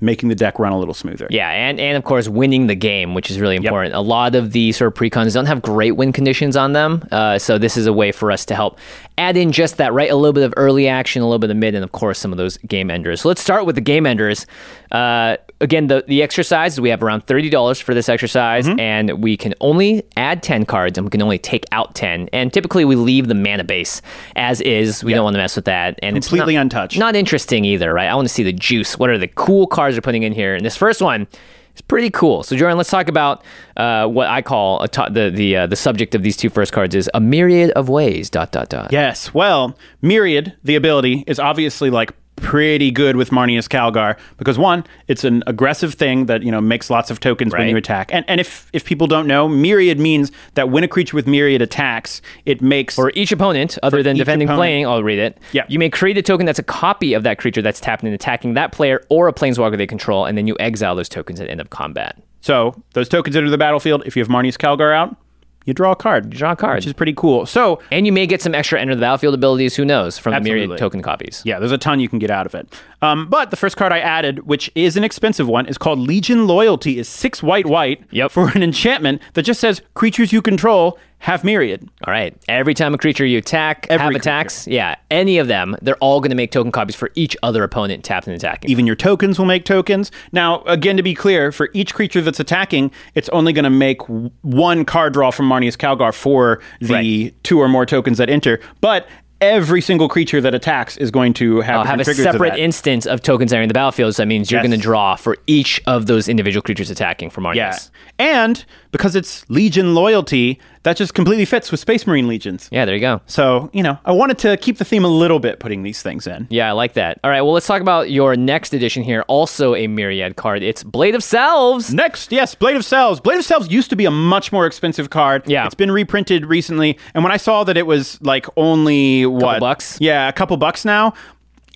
[0.00, 1.26] making the deck run a little smoother.
[1.30, 3.94] Yeah, and, and of course winning the game, which is really important.
[3.94, 7.38] A lot of the sort of precons don't have great win conditions on them, uh,
[7.38, 8.78] so this is a way for us to help
[9.16, 10.10] add in just that, right?
[10.10, 12.32] A little bit of early action, a little bit of mid, and of course some
[12.32, 13.22] of those game enders.
[13.22, 14.46] So let's start with the game enders.
[14.90, 19.36] Uh, again, the the exercise we have around thirty dollars for this exercise, and we
[19.36, 22.28] can only add ten cards, and we can only take out ten.
[22.32, 24.00] And typically we leave the mana base
[24.36, 25.02] as is.
[25.02, 26.98] We don't want to mess with that, and Completely it's not, untouched.
[26.98, 28.08] Not interesting either, right?
[28.08, 28.98] I want to see the juice.
[28.98, 30.54] What are the cool cards they're putting in here?
[30.54, 31.26] And this first one
[31.74, 32.42] is pretty cool.
[32.42, 33.44] So, Jordan, let's talk about
[33.76, 37.10] uh, what I call the the uh, the subject of these two first cards is
[37.14, 38.30] a myriad of ways.
[38.30, 38.92] Dot dot dot.
[38.92, 39.32] Yes.
[39.34, 45.24] Well, Myriad, the ability, is obviously like pretty good with Marneus Calgar because one, it's
[45.24, 48.10] an aggressive thing that you know makes lots of tokens when you attack.
[48.12, 51.62] And and if if people don't know, Myriad means that when a creature with Myriad
[51.62, 54.58] attacks, it makes For each opponent, other than defending opponent.
[54.58, 55.38] playing, I'll read it.
[55.52, 55.64] Yeah.
[55.68, 58.54] You may create a token that's a copy of that creature that's tapped and attacking
[58.54, 61.60] that player or a planeswalker they control, and then you exile those tokens at end
[61.60, 62.20] of combat.
[62.40, 64.02] so those tokens enter the battlefield.
[64.06, 65.16] If you have Marneus Calgar out,
[65.64, 66.32] you draw a card.
[66.32, 66.76] You draw a card.
[66.76, 67.46] which is pretty cool.
[67.46, 70.40] So And you may get some extra enter the battlefield abilities, who knows, from the
[70.40, 71.42] myriad token copies.
[71.44, 72.72] Yeah, there's a ton you can get out of it.
[73.04, 76.46] Um, but the first card I added, which is an expensive one, is called Legion
[76.46, 76.98] Loyalty.
[76.98, 78.30] is six white white Yep.
[78.30, 81.88] for an enchantment that just says creatures you control have myriad.
[82.06, 82.36] All right.
[82.48, 84.20] Every time a creature you attack Every have creature.
[84.20, 87.62] attacks, yeah, any of them, they're all going to make token copies for each other
[87.62, 88.70] opponent tapped and attacking.
[88.70, 90.10] Even your tokens will make tokens.
[90.32, 94.02] Now, again, to be clear, for each creature that's attacking, it's only going to make
[94.42, 97.34] one card draw from Marneus Calgar for the Right.
[97.42, 98.60] two or more tokens that enter.
[98.82, 99.06] But
[99.44, 102.26] every single creature that attacks is going to have, uh, I'll have a different triggers
[102.26, 104.14] to separate instance of tokens entering the battlefield.
[104.14, 104.68] So that means you're Yes.
[104.68, 107.54] going to draw for each of those individual creatures attacking for Marneus.
[107.56, 107.78] Yeah.
[108.18, 112.68] And because it's Legion loyalty, that just completely fits with Space Marine Legions.
[112.70, 113.20] Yeah, there you go.
[113.26, 116.28] So, you know, I wanted to keep the theme a little bit putting these things
[116.28, 116.46] in.
[116.48, 117.18] Yeah, I like that.
[117.24, 119.22] All right, well, let's talk about your next edition here.
[119.26, 120.62] Also a Myriad card.
[120.62, 121.92] It's Blade of Selves.
[121.92, 123.18] Next, yes, Blade of Selves.
[123.18, 125.42] Blade of Selves used to be a much more expensive card.
[125.50, 125.66] Yeah.
[125.66, 126.96] It's been reprinted recently.
[127.14, 129.58] And when I saw that it was like only what?
[129.58, 129.98] bucks?
[130.00, 131.14] Yeah, a couple bucks now,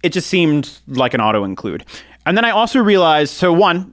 [0.05, 1.85] it just seemed like an auto include.
[2.27, 3.93] And then I also realized so, one,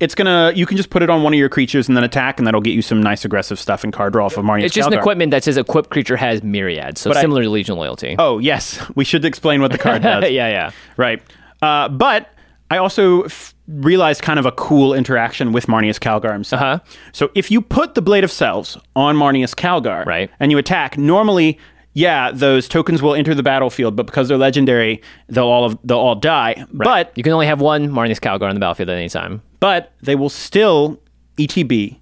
[0.00, 2.38] it's gonna you can just put it on one of your creatures and then attack,
[2.38, 4.64] and that'll get you some nice aggressive stuff and card draw for Marneus.
[4.64, 7.50] It's just an equipment that says equipped creature has Myriad, so But I- similar to
[7.50, 8.16] Legion Loyalty.
[8.18, 8.80] Oh, yes.
[8.96, 10.24] We should explain what the card does.
[10.30, 10.70] yeah, yeah.
[10.96, 11.22] Right.
[11.62, 12.28] Uh, but
[12.70, 16.60] I also f- realized kind of a cool interaction with Marneus Calgar himself.
[16.60, 16.78] Uh-huh.
[17.12, 20.28] So if you put the Blade of Selves on Marneus Calgar Right.
[20.40, 21.58] and you attack, normally,
[21.92, 26.16] yeah, those tokens will enter the battlefield, but because they're legendary, they'll all they'll all
[26.16, 26.64] die.
[26.72, 29.40] But You can only have one Marneus Calgar on the battlefield at any time.
[29.64, 31.00] But they will still
[31.38, 31.96] ETB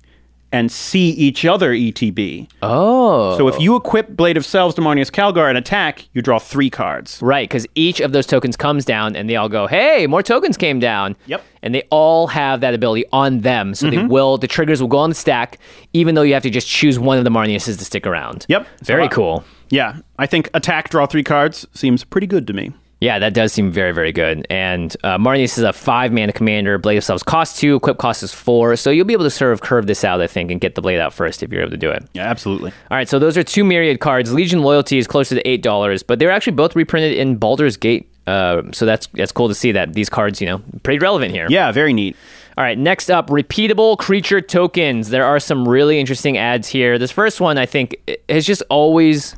[0.50, 2.48] and see each other ETB.
[2.60, 3.38] Oh.
[3.38, 6.68] So if you equip Blade of Selves to Marneus Calgar and attack, you draw three
[6.70, 7.20] cards.
[7.22, 10.56] Right, because each of those tokens comes down and they all go, hey, more tokens
[10.56, 11.14] came down.
[11.26, 11.42] Yep.
[11.62, 13.74] And they all have that ability on them.
[13.74, 13.96] So Mm-hmm.
[13.96, 15.58] they will, the triggers will go on the stack,
[15.92, 18.44] even though you have to just choose one of the Marneuses to stick around.
[18.48, 18.66] Yep.
[18.82, 19.44] Very So, uh, cool.
[19.70, 22.72] Yeah, I think attack, draw three cards seems pretty good to me.
[23.02, 24.46] Yeah, that does seem very, very good.
[24.48, 26.78] And uh, Marneus is a five mana commander.
[26.78, 28.76] Blade of Selves costs two, equip cost is four.
[28.76, 30.82] So you'll be able to sort of curve this out, I think, and get the
[30.82, 32.08] blade out first if you're able to do it.
[32.12, 32.70] Yeah, absolutely.
[32.92, 34.32] All right, so those are two Myriad cards.
[34.32, 38.08] Legion Loyalty is closer to eight dollars, but they're actually both reprinted in Baldur's Gate.
[38.28, 41.48] Uh, so that's that's cool to see that these cards, you know, pretty relevant here.
[41.50, 42.16] Yeah, very neat.
[42.56, 45.08] All right, next up, repeatable creature tokens.
[45.08, 47.00] There are some really interesting ads here.
[47.00, 47.96] This first one, I think,
[48.28, 49.34] has just always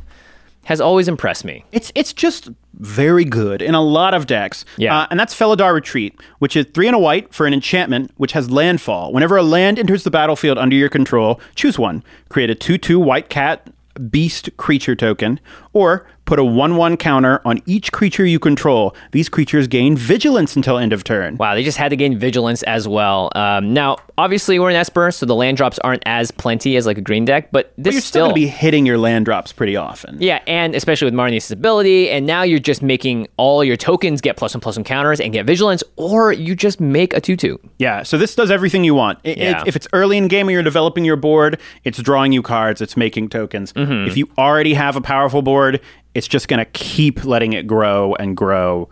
[0.65, 1.65] has always impressed me.
[1.73, 4.65] It's it's just very good in a lot of decks.
[4.77, 4.99] Yeah.
[4.99, 8.33] Uh, and that's Felidar Retreat, which is three and a white for an enchantment, which
[8.33, 9.13] has landfall.
[9.13, 12.03] Whenever a land enters the battlefield under your control, choose one.
[12.29, 13.71] Create a 2 2 white cat
[14.11, 15.39] beast creature token,
[15.73, 18.95] or put a 1 1 counter on each creature you control.
[19.13, 21.37] These creatures gain vigilance until end of turn.
[21.37, 23.31] Wow, they just had to gain vigilance as well.
[23.35, 26.97] Um, now, obviously, we're in Esper, so the land drops aren't as plenty as like
[26.97, 29.53] a green deck, but this But you're still going to be hitting your land drops
[29.53, 30.17] pretty often.
[30.21, 34.37] Yeah, and especially with Marneus' ability, and now you're just making all your tokens get
[34.39, 37.59] plus one plus one counters and get vigilance, or you just make a tutu.
[37.79, 39.19] Yeah, so this does everything you want.
[39.25, 39.63] I- if- Yeah.
[39.67, 42.97] If, it's early in game and you're developing your board, it's drawing you cards, it's
[42.97, 43.73] making tokens.
[43.75, 44.07] Mm-hmm.
[44.09, 45.81] If you already have a powerful board,
[46.15, 48.89] it's just going to keep letting it grow and grow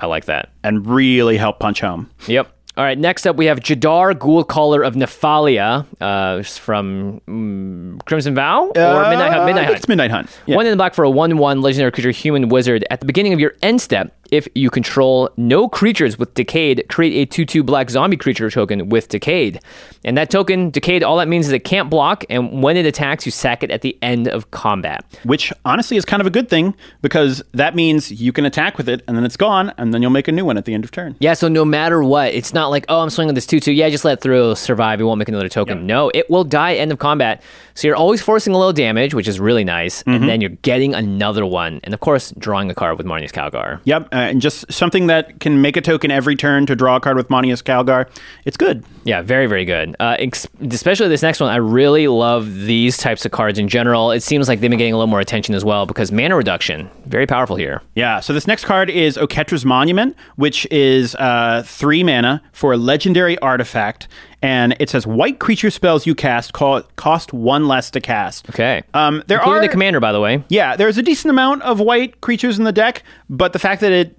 [0.00, 0.50] I like that.
[0.64, 2.10] and really help punch home.
[2.26, 2.50] Yep.
[2.74, 8.34] All right, next up we have Jadar, Ghoul Caller of Nephalia, uh, from mm, Crimson
[8.34, 8.70] Vow or
[9.10, 9.42] Midnight Hunt.
[9.42, 9.76] Uh, Midnight Hunt.
[9.76, 10.40] It's Midnight Hunt.
[10.46, 10.56] Yeah.
[10.56, 12.86] One in the black for a 1 1 legendary creature, human wizard.
[12.88, 17.14] At the beginning of your end step, if you control no creatures with Decayed, create
[17.22, 19.60] a 2 2 black zombie creature token with Decayed.
[20.04, 23.24] And that token, Decayed, all that means is it can't block, and when it attacks,
[23.26, 25.04] you sack it at the end of combat.
[25.24, 28.88] Which honestly is kind of a good thing because that means you can attack with
[28.88, 30.84] it and then it's gone and then you'll make a new one at the end
[30.84, 31.14] of turn.
[31.20, 33.70] Yeah, so no matter what, it's not like, oh, I'm swinging this 2 2.
[33.72, 34.36] Yeah, just let it through.
[34.38, 35.00] It'll survive.
[35.00, 35.86] It won't make another token.
[35.86, 37.42] No, it will die end of combat.
[37.74, 40.02] So you're always forcing a little damage, which is really nice.
[40.02, 41.80] And then you're getting another one.
[41.84, 43.80] And of course, drawing a card with Marneus Calgar.
[43.84, 47.00] Yep, uh, and just something that can make a token every turn to draw a
[47.00, 48.08] card with Marneus Calgar.
[48.44, 48.84] It's good.
[49.04, 49.96] Yeah, very, very good.
[49.98, 51.50] Uh, ex- especially this next one.
[51.50, 54.10] I really love these types of cards in general.
[54.10, 56.90] It seems like they've been getting a little more attention as well because mana reduction,
[57.06, 57.82] very powerful here.
[57.94, 62.76] Yeah, so this next card is Oketra's Monument, which is uh, three mana for a
[62.76, 64.08] legendary artifact.
[64.44, 68.48] And it says white creature spells you cast co- cost one less to cast.
[68.50, 68.82] Okay.
[68.92, 70.42] Um, there Including are the commander, by the way.
[70.48, 73.92] Yeah, there's a decent amount of white creatures in the deck, but the fact that
[73.92, 74.16] it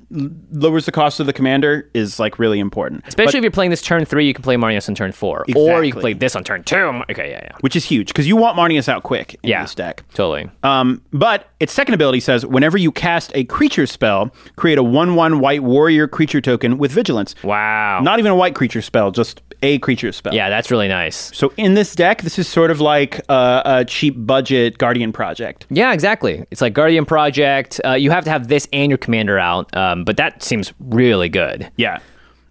[0.51, 3.03] lowers the cost of the commander is like really important.
[3.07, 5.45] Especially But- if you're playing this turn three, you can play Marneus on turn four.
[5.55, 7.01] Or you can play this on turn two.
[7.09, 7.51] Okay, yeah, yeah.
[7.61, 9.63] which is huge because you want Marneus out quick in Yeah.
[9.63, 10.03] this deck.
[10.13, 10.49] Totally.
[10.61, 15.15] Um, but its second ability says whenever you cast a creature spell, create a 1
[15.15, 17.35] 1 white warrior creature token with vigilance.
[17.43, 18.01] Wow.
[18.01, 20.33] Not even a white creature spell, just a creature spell.
[20.33, 21.35] Yeah, that's really nice.
[21.35, 25.65] So in this deck, this is sort of like a, a cheap budget Guardian project.
[25.69, 26.45] Yeah, exactly.
[26.51, 27.79] It's like Guardian Project.
[27.83, 31.29] Uh, you have to have this and your commander out, um, but that seems really
[31.29, 31.71] good.
[31.77, 31.99] Yeah.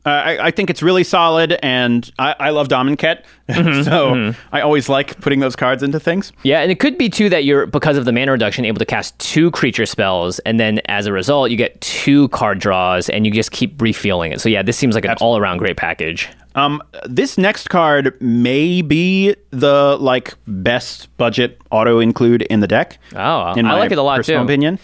[0.04, 3.22] Uh, I, I think it's really solid, and I, I love Amonkhet,
[3.84, 6.32] so I always like putting those cards into things.
[6.42, 8.84] Yeah, and it could be too that you're because of the mana reduction able to
[8.84, 13.24] cast two creature spells, and then as a result, you get two card draws, and
[13.24, 14.40] you just keep refilling it.
[14.40, 16.28] So yeah, this seems like an all around great package.
[16.54, 22.98] Um, this next card may be the like best budget auto include in the deck.
[23.14, 24.44] Oh, in I like it a lot, personal too.
[24.44, 24.78] Opinion.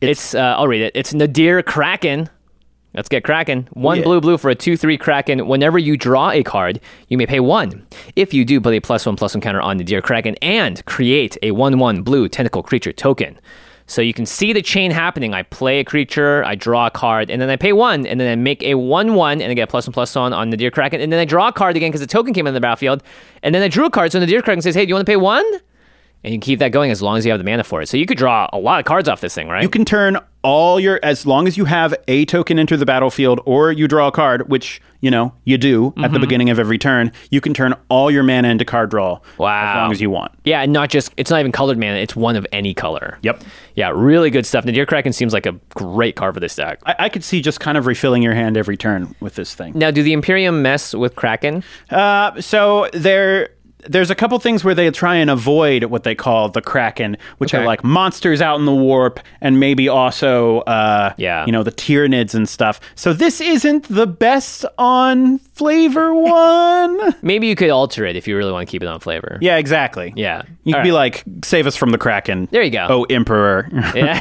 [0.00, 0.92] It's, uh, I'll read it.
[0.94, 2.28] It's Nadir Kraken.
[2.94, 3.68] Let's get Kraken.
[3.72, 4.04] One Yeah.
[4.04, 5.48] blue blue for a 2 3 Kraken.
[5.48, 7.86] Whenever you draw a card, you may pay one.
[8.14, 11.36] If you do, put a plus one plus one counter on Nadir Kraken and create
[11.42, 13.38] a 1 1 blue tentacle creature token.
[13.86, 15.34] So you can see the chain happening.
[15.34, 18.30] I play a creature, I draw a card, and then I pay one, and then
[18.30, 20.70] I make a 1 1, and I get plus one plus one on the Deer
[20.70, 23.02] Kraken, and then I draw a card again because the token came in the battlefield,
[23.42, 25.06] and then I drew a card, so the Deer Kraken says, hey, do you want
[25.06, 25.44] to pay one?
[26.24, 27.86] And you can keep that going as long as you have the mana for it.
[27.88, 29.62] So you could draw a lot of cards off this thing, right?
[29.62, 33.40] You can turn all your as long as you have a token enter the battlefield
[33.46, 36.14] or you draw a card, which you know you do at Mm-hmm.
[36.14, 37.12] the beginning of every turn.
[37.30, 39.20] You can turn all your mana into card draw.
[39.38, 39.70] Wow.
[39.72, 40.32] as long as you want.
[40.44, 43.18] Yeah, and not just it's not even colored mana, it's one of any color.
[43.22, 43.42] Yep.
[43.74, 44.64] Yeah, really good stuff.
[44.64, 46.80] Nadir Kraken seems like a great card for this deck.
[46.86, 49.72] I, I could see just kind of refilling your hand every turn with this thing.
[49.76, 51.62] Now, do the Imperium mess with Kraken?
[51.90, 53.50] Uh, so there.
[53.86, 57.54] There's a couple things where they try and avoid what they call the Kraken, which
[57.54, 57.62] Okay.
[57.62, 61.44] are like monsters out in the warp, and maybe also, uh, Yeah.
[61.46, 62.80] you know, the Tyranids and stuff.
[62.94, 67.14] So this isn't the best on flavor one.
[67.22, 69.38] Maybe you could alter it if you really want to keep it on flavor.
[69.40, 70.12] yeah, exactly.
[70.16, 70.42] Yeah.
[70.64, 72.48] You could be like, save us from the Kraken.
[72.50, 72.86] There you go.
[72.88, 73.68] Oh, Emperor.
[73.94, 74.18] Yeah.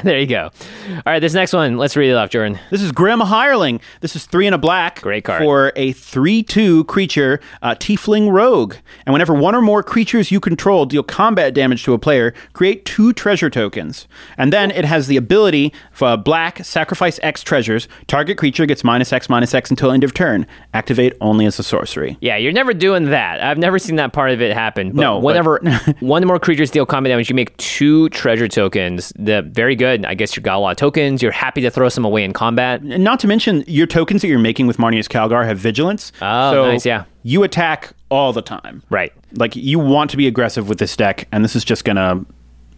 [0.04, 0.50] there you go.
[0.88, 2.58] All right, this next one, let's read it off, Jordan.
[2.70, 3.80] This is Grim Hireling.
[4.00, 5.00] This is three and a black.
[5.02, 5.42] Great card.
[5.42, 8.76] For a 3 2 creature, uh, Tiefling Rogue.
[9.04, 12.84] And whenever one or more creatures you control deal combat damage to a player, create
[12.84, 14.06] two treasure tokens.
[14.38, 17.88] And then it has the ability for black, sacrifice X treasures.
[18.06, 20.46] Target creature gets minus X, minus X until end of turn.
[20.76, 22.18] Activate only as a sorcery.
[22.20, 23.42] Yeah, you're never doing that.
[23.42, 24.90] I've never seen that part of it happen.
[24.92, 25.58] But No, but- whenever
[26.00, 29.10] one more creatures deal combat damage, you make two treasure tokens.
[29.18, 30.04] The very good.
[30.04, 31.22] I guess you got a lot of tokens.
[31.22, 32.82] You're happy to throw some away in combat.
[32.84, 36.12] Not to mention, your tokens that you're making with Marneus Calgar have vigilance.
[36.20, 37.04] Oh, so nice, yeah.
[37.22, 38.82] You attack all the time.
[38.90, 39.12] Right.
[39.32, 42.24] Like, you want to be aggressive with this deck, and this is just going to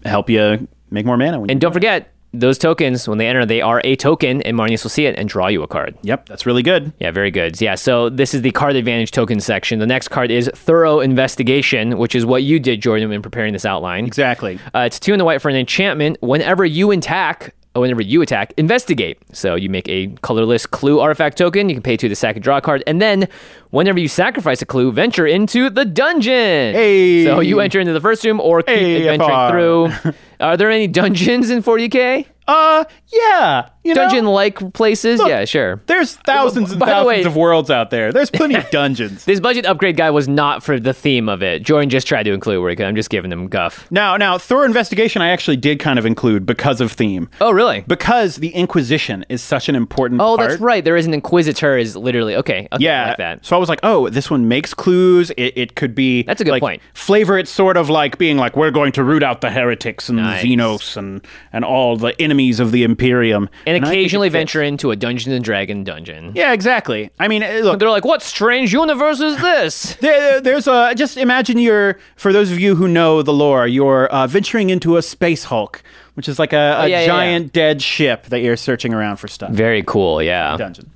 [0.09, 1.41] help you make more mana.
[1.41, 4.83] When And don't forget, those tokens, when they enter, they are a token, and Marneus
[4.83, 5.97] will see it and draw you a card.
[6.03, 6.93] Yep, that's really good.
[7.01, 7.61] Yeah, very good.
[7.61, 9.79] Yeah, so this is the card advantage token section.
[9.79, 13.65] The next card is thorough investigation, which is what you did, Jordan, in preparing this
[13.65, 14.05] outline.
[14.05, 14.59] Exactly.
[14.75, 16.19] Uh, it's two in the white for an enchantment.
[16.21, 19.19] Whenever you attack, or whenever you attack, investigate.
[19.33, 21.69] So you make a colorless clue artifact token.
[21.69, 23.29] You can pay two to sack and draw a card, and then
[23.71, 26.75] whenever you sacrifice a clue, venture into the dungeon.
[26.75, 27.25] Hey.
[27.25, 30.13] So you enter into the first room or keep Hey, adventuring through.
[30.41, 32.27] Are there any dungeons in 40k?
[32.47, 33.69] Uh, yeah.
[33.89, 35.19] You know, Dungeon-like places?
[35.19, 35.81] Look, yeah, sure.
[35.87, 38.13] There's uh, thousands and By thousands way- of worlds out there.
[38.13, 39.25] There's plenty of dungeons.
[39.25, 41.63] This budget upgrade guy was not for the theme of it.
[41.63, 42.87] Jordan just tried to include where he could.
[42.87, 43.91] I'm just giving him guff.
[43.91, 47.31] Now, now, thorough investigation, I actually did kind of include because of theme.
[47.41, 47.81] Oh, really?
[47.87, 50.51] Because the Inquisition is such an important Oh, part.
[50.51, 50.85] that's right.
[50.85, 51.77] There is an Inquisitor.
[51.79, 52.69] Is literally okay.
[52.73, 53.47] okay Yeah, like that.
[53.47, 55.31] So I was like, oh, this one makes clues.
[55.37, 56.23] It, it could be.
[56.25, 56.83] That's a good like, point.
[56.95, 60.19] Flavor it sort of like being like we're going to root out the heretics and
[60.19, 60.43] Nice.
[60.43, 64.33] the Xenos and and all the enemies of the Imperium, And Occasionally fits.
[64.33, 66.33] venture into a Dungeons and Dragon dungeon.
[66.35, 67.11] Yeah, exactly.
[67.19, 69.97] I mean, eh, look, They're like, what strange universe is this?
[70.01, 74.07] There, there's a just imagine you're for those of you who know the lore, you're
[74.09, 75.83] uh, venturing into a space Hulk,
[76.15, 79.17] which is like a, a Oh, yeah, yeah, giant dead ship that you're searching around
[79.17, 79.51] for stuff.
[79.51, 80.23] Very cool.
[80.23, 80.57] Yeah.
[80.57, 80.91] Dungeon.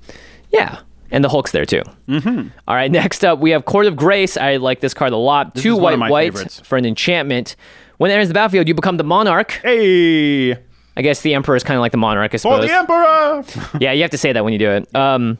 [0.51, 0.79] Yeah.
[1.11, 1.83] And the Hulk's there too.
[2.07, 2.47] Mm-hmm.
[2.67, 2.89] All right.
[2.91, 4.35] Next up, we have Court of Grace.
[4.35, 5.53] I like this card a lot.
[5.53, 6.59] Two white, white favorites.
[6.61, 7.55] for an enchantment.
[7.97, 9.51] When it enters the battlefield, you become the monarch.
[9.61, 10.57] Hey,
[10.95, 12.61] I guess the emperor is kind of like the monarch, I suppose.
[12.61, 13.43] for the emperor.
[13.79, 14.95] yeah, you have to say that when you do it.
[14.95, 15.37] Um,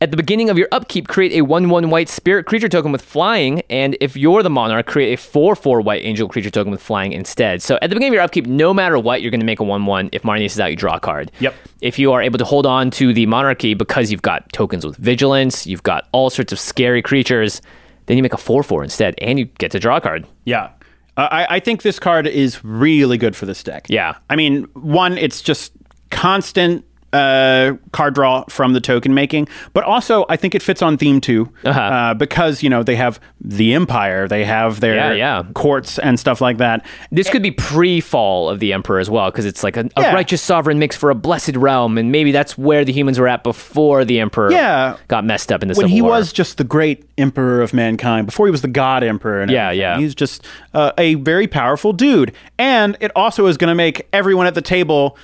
[0.00, 3.02] at the beginning of your upkeep, create a 1 1 white spirit creature token with
[3.02, 3.62] flying.
[3.70, 7.12] And if you're the monarch, create a 4 4 white angel creature token with flying
[7.12, 7.62] instead.
[7.62, 9.64] So at the beginning of your upkeep, no matter what, you're going to make a
[9.64, 10.08] 1 1.
[10.10, 11.30] If Marneus is out, you draw a card.
[11.38, 11.54] Yep.
[11.80, 14.96] If you are able to hold on to the monarchy because you've got tokens with
[14.96, 17.62] vigilance, you've got all sorts of scary creatures,
[18.06, 20.26] then you make a 4 4 instead, and you get to draw a card.
[20.44, 20.70] yeah.
[21.16, 23.86] Uh, I, I think this card is really good for this deck.
[23.88, 24.16] Yeah.
[24.30, 25.72] I mean, one, it's just
[26.10, 30.96] constant uh, card draw from the token making, but also I think it fits on
[30.96, 31.78] theme too, Uh-huh.
[31.80, 35.42] uh, because you know they have the Empire, they have their Yeah, yeah.
[35.54, 36.86] courts and stuff like that.
[37.10, 40.14] This could be pre-fall of the emperor as well, because it's like a, a Yeah.
[40.14, 43.42] righteous sovereign makes for a blessed realm, and maybe that's where the humans were at
[43.42, 44.96] before the emperor Yeah.
[45.08, 46.12] got messed up in the when civil he war.
[46.12, 49.66] was just the great emperor of mankind before he was the god emperor and Yeah,
[49.66, 49.80] everything.
[49.80, 49.98] yeah.
[49.98, 50.44] he's just
[50.74, 54.62] uh, a very powerful dude and it also is going to make everyone at the
[54.62, 55.16] table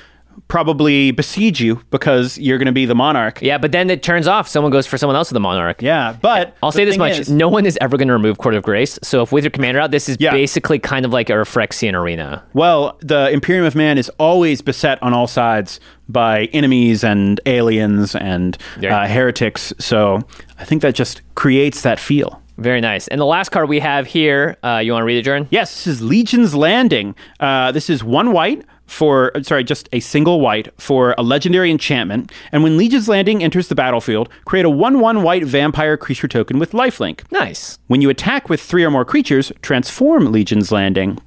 [0.48, 4.26] probably besiege you because you're going to be the monarch yeah, but then it turns
[4.28, 4.46] off.
[4.48, 5.82] Someone goes for someone else with the monarch.
[5.82, 8.54] yeah but I'll say this much: is- no one is ever going to remove Court
[8.54, 8.98] of Grace.
[9.02, 10.30] So if with your commander out, this is Yeah.
[10.32, 12.42] basically kind of like a Phyrexian arena.
[12.54, 18.14] well the imperium of man is always beset on all sides by enemies and aliens
[18.14, 20.20] and uh, heretics so
[20.58, 23.06] i think that just creates that feel Very nice.
[23.08, 25.46] And the last card we have here, uh, you want to read it, Jordan?
[25.50, 27.14] Yes, this is Legion's Landing.
[27.38, 32.32] Uh, this is one white for, sorry, just a single white for a legendary enchantment.
[32.50, 36.58] And when Legion's Landing enters the battlefield, create a 1 1 white vampire creature token
[36.58, 37.30] with lifelink.
[37.30, 37.78] Nice.
[37.86, 41.18] When you attack with three or more creatures, transform Legion's Landing.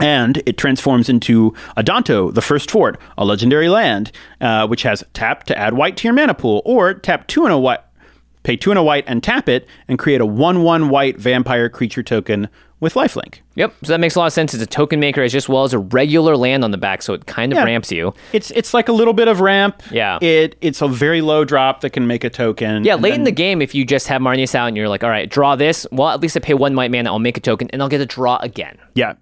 [0.00, 5.42] And it transforms into Adanto, the First Fort, a legendary land, uh, which has tap
[5.44, 7.80] to add white to your mana pool, or tap two and a white,
[8.44, 11.68] pay two and a white and tap it, and create a 1 1 white vampire
[11.68, 12.48] creature token
[12.80, 13.36] with lifelink.
[13.56, 13.74] Yep.
[13.84, 14.54] So that makes a lot of sense.
[14.54, 17.12] It's a token maker as just well as a regular land on the back, so
[17.12, 17.64] it kind of Yeah.
[17.64, 18.14] ramps you.
[18.32, 19.82] It's it's like a little bit of ramp.
[19.90, 20.18] Yeah.
[20.22, 22.84] It it's a very low drop that can make a token.
[22.84, 25.02] Yeah, late then- in the game, if you just have Marneus out and you're like,
[25.02, 27.40] all right, draw this, well, at least I pay one white mana, I'll make a
[27.40, 28.78] token, and I'll get a draw again.
[28.94, 29.14] Yeah.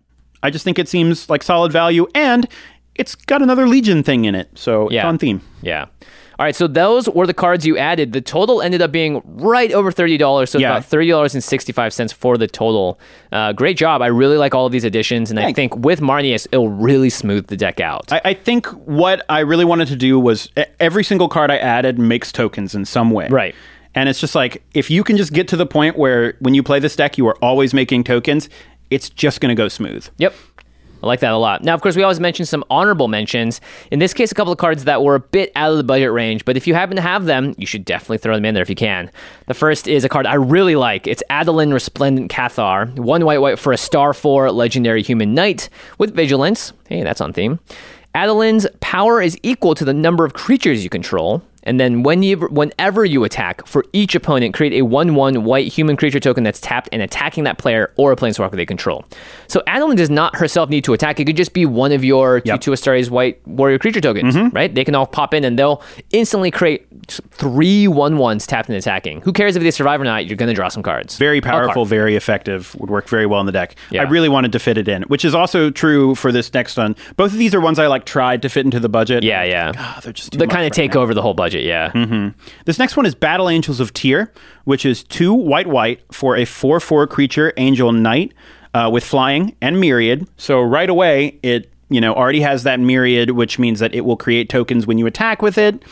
[0.42, 2.46] I just think it seems like solid value and
[2.94, 4.48] it's got another Legion thing in it.
[4.54, 5.06] So it's Yeah.
[5.08, 5.40] on theme.
[5.62, 5.86] Yeah.
[6.38, 8.12] All right, so those were the cards you added.
[8.12, 10.72] The total ended up being right over thirty dollars, so Yeah.
[10.72, 12.98] about thirty dollars and sixty five cents for the total.
[13.32, 14.02] Uh, great job!
[14.02, 17.46] I really like all of these additions, and I think with Marneus, it'll really smooth
[17.46, 18.12] the deck out.
[18.12, 21.98] I, I think what I really wanted to do was every single card I added
[21.98, 23.28] makes tokens in some way.
[23.30, 23.54] Right.
[23.94, 26.62] And it's just like if you can just get to the point where when you
[26.62, 28.50] play this deck you are always making tokens,
[28.90, 30.06] it's just going to go smooth.
[30.18, 30.34] Yep.
[31.02, 31.62] I like that a lot.
[31.62, 33.60] Now, of course, we always mention some honorable mentions.
[33.90, 36.12] In this case, a couple of cards that were a bit out of the budget
[36.12, 38.62] range, but if you happen to have them, you should definitely throw them in there
[38.62, 39.10] if you can.
[39.46, 41.06] The first is a card I really like.
[41.06, 42.98] It's Adeline Resplendent Cathar.
[42.98, 45.68] One white white for a star four legendary human knight
[45.98, 46.72] with vigilance.
[46.88, 47.60] Hey, that's on theme.
[48.14, 51.42] Adeline's power is equal to the number of creatures you control.
[51.66, 55.70] And then when you, whenever you attack, for each opponent, create a 1 1 white
[55.70, 59.04] human creature token that's tapped and attacking that player or a planeswalker they control.
[59.48, 61.20] So Adeline does not herself need to attack.
[61.20, 62.60] It could just be one of your Yep.
[62.62, 64.74] two Astartes white warrior creature tokens, right?
[64.74, 66.86] They can all pop in and they'll instantly create
[67.32, 69.20] three 1 1s tapped and attacking.
[69.22, 70.26] Who cares if they survive or not?
[70.26, 71.18] You're going to draw some cards.
[71.18, 71.90] Very powerful, cards.
[71.90, 73.74] very effective, would work very well in the deck.
[73.90, 74.02] Yeah.
[74.02, 76.94] I really wanted to fit it in, which is also true for this next one.
[77.16, 79.22] Both of these are ones I like tried to fit into the budget.
[79.24, 79.72] Yeah, yeah.
[79.76, 81.00] Ah, they're just much kind of right take now.
[81.00, 81.90] over the whole budget, yeah.
[82.64, 84.32] This next one is Battle Angels of Tyr,
[84.64, 88.32] which is two white white for a 4 4 creature, Angel Knight,
[88.74, 90.28] uh, with flying and myriad.
[90.36, 94.16] So right away, it you know already has that myriad, which means that it will
[94.16, 95.82] create tokens when you attack with it.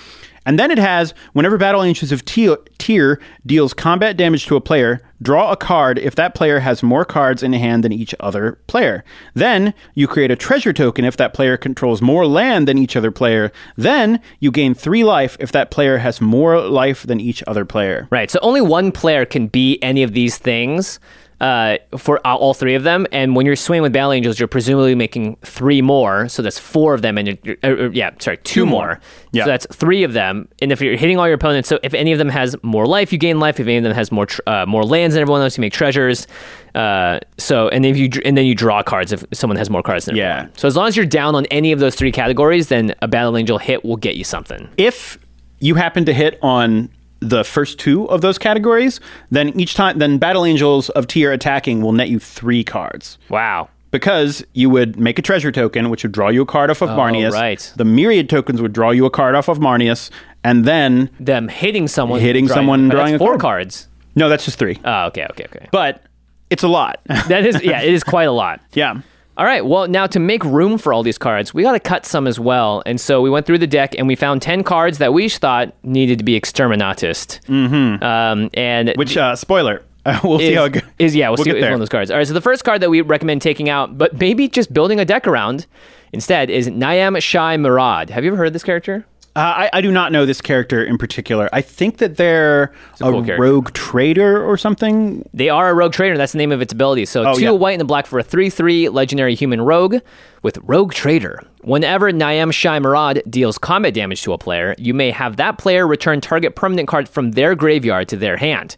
[0.47, 5.01] And then it has whenever Battle Angels of Tyr deals combat damage to a player,
[5.23, 9.05] draw a card if that player has more cards in hand than each other player.
[9.35, 13.11] Then you create a treasure token if that player controls more land than each other
[13.11, 13.51] player.
[13.77, 18.07] Then you gain three life if that player has more life than each other player.
[18.11, 18.31] Right.
[18.31, 21.01] So only one player can be any of these things
[21.41, 23.07] uh, for all all three of them.
[23.13, 26.29] And when you're swinging with Battle Angels, you're presumably making three more.
[26.29, 27.17] So that's four of them.
[27.19, 28.87] And you're, uh, uh, yeah, sorry, two, more.
[28.87, 29.01] more.
[29.33, 29.45] Yeah.
[29.45, 30.49] So that's three of them.
[30.61, 33.13] And if you're hitting all your opponents, so if any of them has more life,
[33.13, 33.59] you gain life.
[33.61, 35.73] If any of them has more tr- uh, more lands than everyone else, you make
[35.73, 36.27] treasures.
[36.75, 40.07] Uh, so and if you and then you draw cards if someone has more cards
[40.07, 40.31] than Yeah.
[40.33, 40.57] everyone.
[40.57, 43.37] So as long as you're down on any of those three categories, then a Battle
[43.37, 44.69] Angel hit will get you something.
[44.77, 45.19] If
[45.61, 46.91] you happen to hit on
[47.29, 49.01] the first two of those categories,
[49.31, 53.19] then each time then Battle Angels of Tyr attacking will net you three cards.
[53.29, 53.69] Wow.
[53.91, 56.91] Because you would make a treasure token, which would draw you a card off of
[56.91, 57.31] oh, Marneus.
[57.33, 57.73] right.
[57.77, 60.11] The myriad tokens would draw you a card off of Marneus,
[60.43, 63.41] and then Them hitting someone, Hitting drawing- someone, oh, drawing a four card.
[63.41, 63.89] cards.
[64.17, 64.81] no, that's just three.
[64.85, 65.69] Oh, okay, okay, okay.
[65.71, 66.03] but
[66.51, 67.01] it's a lot.
[67.29, 68.61] That is, yeah, it is quite a lot.
[68.73, 69.01] yeah.
[69.37, 72.07] All right, well, now to make room for all these cards, we got to cut
[72.07, 72.83] some as well.
[72.87, 75.75] And so we went through the deck and we found 10 cards that we thought
[75.83, 77.41] needed to be exterminatist.
[77.49, 78.05] Mm-hmm.
[78.05, 79.83] Um, and Which uh, spoiler,
[80.23, 80.83] we'll see is, how it goes.
[81.01, 82.13] is yeah, we'll, see get which one of those cards.
[82.13, 85.01] All right, so the first card that we recommend taking out, but maybe just building
[85.01, 85.67] a deck around
[86.13, 88.11] instead, is Neyam Shai Murad.
[88.11, 89.05] Have you ever heard of this character?
[89.37, 91.49] Uh, I, I do not know this character in particular.
[91.53, 95.29] I think that they're a a, cool rogue trader or something.
[95.35, 96.17] They are a rogue trader.
[96.17, 97.07] That's the name of its ability.
[97.07, 97.51] So Oh, two yeah.
[97.51, 99.97] white and a black for a 3 3 legendary human rogue
[100.43, 101.43] with Rogue Trader.
[101.63, 105.85] Whenever Neyam Shai Murad deals combat damage to a player, you may have that player
[105.87, 108.77] return target permanent card from their graveyard to their hand.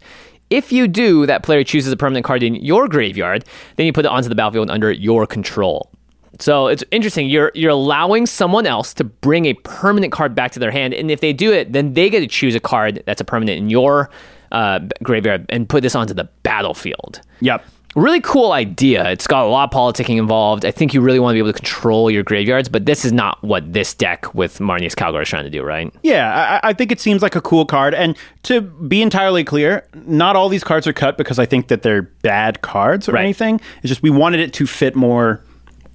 [0.49, 3.43] If you do, that player chooses a permanent card in your graveyard,
[3.75, 5.91] then you put it onto the battlefield under your control.
[6.39, 7.27] So it's interesting.
[7.29, 11.09] You're you're allowing someone else to bring a permanent card back to their hand, and
[11.11, 13.69] if they do it, then they get to choose a card that's a permanent in
[13.69, 14.09] your
[14.51, 17.21] uh, graveyard and put this onto the battlefield.
[17.41, 17.65] Yep.
[17.95, 19.09] Really cool idea.
[19.09, 20.65] It's got a lot of politicking involved.
[20.65, 23.11] I think you really want to be able to control your graveyards, but this is
[23.11, 25.91] not what this deck with Marneus Calgar is trying to do, right?
[26.03, 27.95] Yeah, I, I think it seems like a cool card.
[27.95, 31.81] And to be entirely clear, not all these cards are cut because I think that
[31.81, 33.23] they're bad cards or Right.
[33.23, 33.59] anything.
[33.81, 35.41] It's just we wanted it to fit more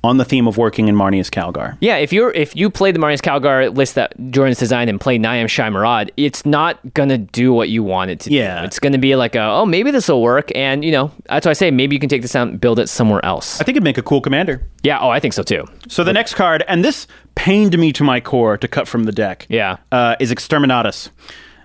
[0.05, 1.77] on the theme of working in Marneus Calgar.
[1.81, 5.19] Yeah, if you're if you play the Marneus Calgar list that Jordan's designed and play
[5.19, 8.61] Neyam Shai it's not gonna do what you want it to Yeah.
[8.61, 8.67] do.
[8.67, 11.51] It's gonna be like a, oh maybe this will work, and you know that's why
[11.51, 13.61] I say maybe you can take this out and build it somewhere else.
[13.61, 14.67] I think it'd make a cool commander.
[14.83, 15.65] Yeah, oh I think so too.
[15.89, 19.13] So the next card, and this pained me to my core to cut from the
[19.13, 19.47] deck.
[19.49, 19.77] Yeah.
[19.93, 21.11] uh, is Exterminatus.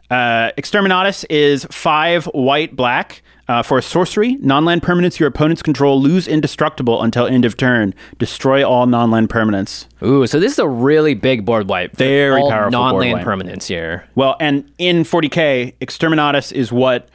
[0.10, 3.22] Uh, Exterminatus is five white black.
[3.48, 7.94] Uh, for a sorcery, non-land permanents your opponents control lose indestructible until end of turn.
[8.18, 9.88] Destroy all non-land permanents.
[10.04, 11.96] Ooh, so this is a really big board wipe.
[11.96, 14.06] Very powerful board non-land permanents here.
[14.16, 17.08] Well, and in 40k, Exterminatus is what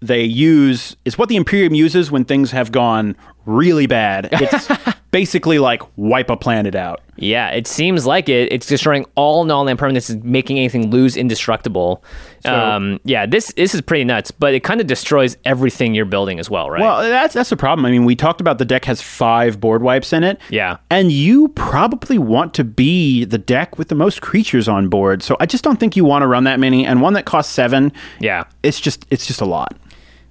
[0.00, 0.96] they use.
[1.04, 4.28] Is what the Imperium uses when things have gone really bad.
[4.32, 4.68] It's
[5.10, 7.00] basically like wipe a planet out.
[7.20, 8.52] Yeah, it seems like it.
[8.52, 12.02] It's destroying all non-land permanents, and making anything lose indestructible.
[12.44, 16.38] um, yeah, this this is pretty nuts, but it kind of destroys everything you're building
[16.38, 16.80] as well, right?
[16.80, 17.84] Well, that's that's the problem.
[17.86, 20.40] I mean, we talked about the deck has five board wipes in it.
[20.50, 20.78] Yeah.
[20.90, 25.22] and you probably want to be the deck with the most creatures on board.
[25.22, 26.86] So I just don't think you want to run that many.
[26.86, 27.92] And one that costs seven.
[28.18, 29.76] yeah, it's just it's just a lot.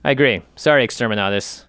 [0.04, 0.42] I agree.
[0.56, 1.66] Sorry, Exterminatus.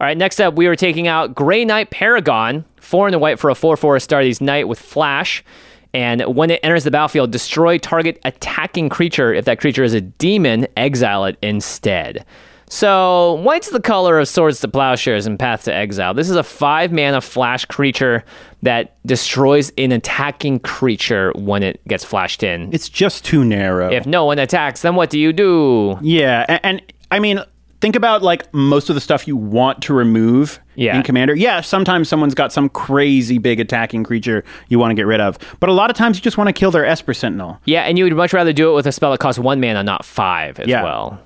[0.00, 3.40] All right, next up, we are taking out Grey Knight Paragon, four and a white
[3.40, 5.44] for a 4 4 Astartes Knight with Flash.
[5.92, 9.34] And when it enters the battlefield, destroy target attacking creature.
[9.34, 12.24] If that creature is a demon, exile it instead.
[12.70, 16.12] So, white's the color of Swords to Plowshares and Path to Exile.
[16.12, 18.24] This is a five mana flash creature
[18.62, 22.72] that destroys an attacking creature when it gets flashed in.
[22.72, 23.90] It's just too narrow.
[23.90, 25.98] If no one attacks, then what do you do?
[26.02, 27.40] yeah, and, and I mean,
[27.80, 30.96] think about like most of the stuff you want to remove Yeah.
[30.96, 31.34] in Commander.
[31.34, 35.38] Yeah, sometimes someone's got some crazy big attacking creature you want to get rid of,
[35.60, 37.60] but a lot of times you just want to kill their Esper Sentinel.
[37.64, 39.82] Yeah, and you would much rather do it with a spell that costs one mana,
[39.82, 40.82] not five as Yeah.
[40.82, 41.20] well.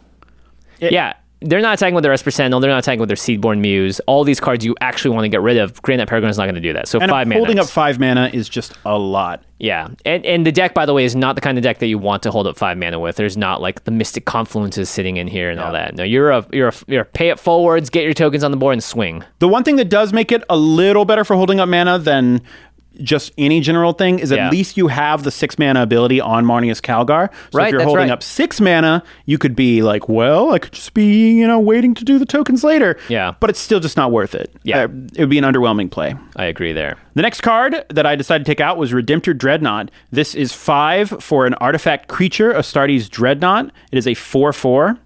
[0.81, 2.61] yeah, they're not attacking with their Esper Sentinel.
[2.61, 4.01] They're not attacking with their Seedborn Muse.
[4.07, 5.81] All these cards you actually want to get rid of.
[5.83, 6.89] Grey Knight Paragon is not going to do that.
[6.89, 7.39] So And five mana.
[7.41, 9.43] holding up five mana is just a lot.
[9.59, 11.87] Yeah, and and the deck, by the way, is not the kind of deck that
[11.87, 13.15] you want to hold up five mana with.
[13.15, 15.95] There's not like the Mystic Confluences sitting in here and all that.
[15.95, 18.57] No, you're a you're a you're a pay it forwards, get your tokens on the
[18.57, 19.23] board, and swing.
[19.39, 22.43] The one thing that does make it a little better for holding up mana than
[23.01, 24.47] just any general thing is Yeah.
[24.47, 27.29] at least you have the six mana ability on Marneus Calgar.
[27.51, 28.11] So Right, if you're holding right.
[28.11, 31.95] up six mana, you could be like, well, I could just be, you know, waiting
[31.95, 32.97] to do the tokens later.
[33.09, 33.33] Yeah.
[33.41, 34.55] But it's still just not worth it.
[34.63, 34.81] Yeah.
[34.85, 36.15] Uh, it would be an underwhelming play.
[36.37, 36.97] I agree there.
[37.15, 39.91] The next card that I decided to take out was Redemptor Dreadnought.
[40.11, 43.71] This is five for an artifact creature, Astartes Dreadnought.
[43.91, 44.97] It is a 4 4,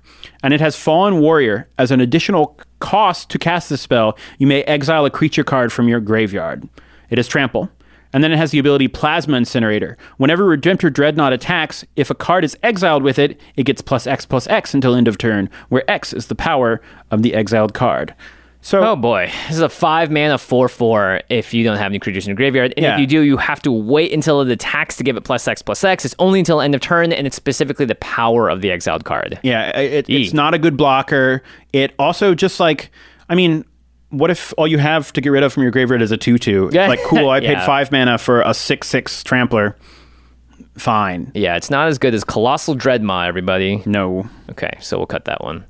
[0.42, 1.68] and it has Fallen Warrior.
[1.78, 5.88] As an additional cost to cast this spell, you may exile a creature card from
[5.88, 6.68] your graveyard.
[7.10, 7.70] It is Trample.
[8.12, 9.96] And then it has the ability Plasma Incinerator.
[10.16, 14.24] Whenever Redemptor Dreadnought attacks, if a card is exiled with it, it gets plus X
[14.24, 16.80] plus X until end of turn, where X is the power
[17.10, 18.14] of the exiled card.
[18.62, 21.20] So Oh boy, this is a five mana four four.
[21.28, 22.94] If you don't have any creatures in your graveyard, and Yeah.
[22.94, 25.62] if you do, you have to wait until it attacks to give it plus X
[25.62, 26.04] plus X.
[26.04, 29.38] It's only until end of turn, and it's specifically the power of the exiled card.
[29.44, 31.42] Yeah, it, it's not a good blocker.
[31.72, 32.90] It also just like,
[33.28, 33.64] I mean,
[34.10, 36.70] what if all you have to get rid of from your graveyard is a two-two?
[36.72, 36.88] Yeah.
[36.88, 39.76] Like, cool, I paid five mana for a six-six trampler.
[40.76, 41.32] Fine.
[41.34, 43.82] Yeah, it's not as good as Colossal Dreadmaw, everybody.
[43.86, 44.28] No.
[44.50, 45.64] Okay, so we'll cut that one.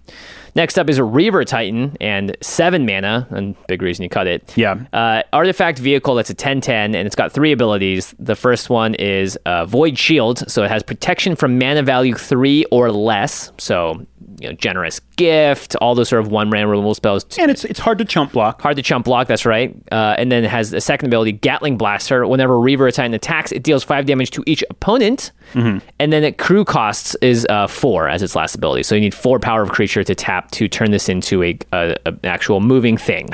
[0.57, 4.57] Next up is a Reaver Titan and seven mana, and big reason you cut it.
[4.57, 4.87] Yeah.
[4.91, 8.15] Uh, artifact vehicle that's a 10 10, and it's got three abilities.
[8.19, 12.65] The first one is uh, Void Shield, so it has protection from mana value three
[12.71, 13.53] or less.
[13.59, 14.07] So,
[14.41, 17.25] you know, Generous Gift, all those sort of one mana removal spells.
[17.39, 18.61] And it's it's hard to chump block.
[18.63, 19.75] Hard to chump block, that's right.
[19.91, 22.27] Uh, and then it has a second ability, Gatling Blaster.
[22.27, 25.33] Whenever Reaver Titan attacks, it deals five damage to each opponent.
[25.55, 25.81] And
[26.13, 28.83] then it crew costs is uh, four as its last ability.
[28.83, 31.97] So you need four power of creature to tap to turn this into a, a,
[32.05, 33.31] a- an actual moving thing.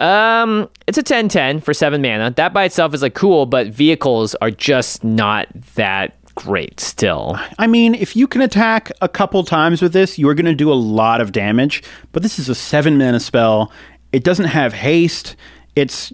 [0.00, 2.32] Um, it's a 10-10 for seven mana.
[2.32, 7.38] That by itself is like cool, but vehicles are just not that great still.
[7.58, 10.72] I mean, if you can attack a couple times with this, you're going to do
[10.72, 11.82] a lot of damage.
[12.12, 13.72] But this is a seven mana spell.
[14.12, 15.36] It doesn't have haste.
[15.76, 16.12] It's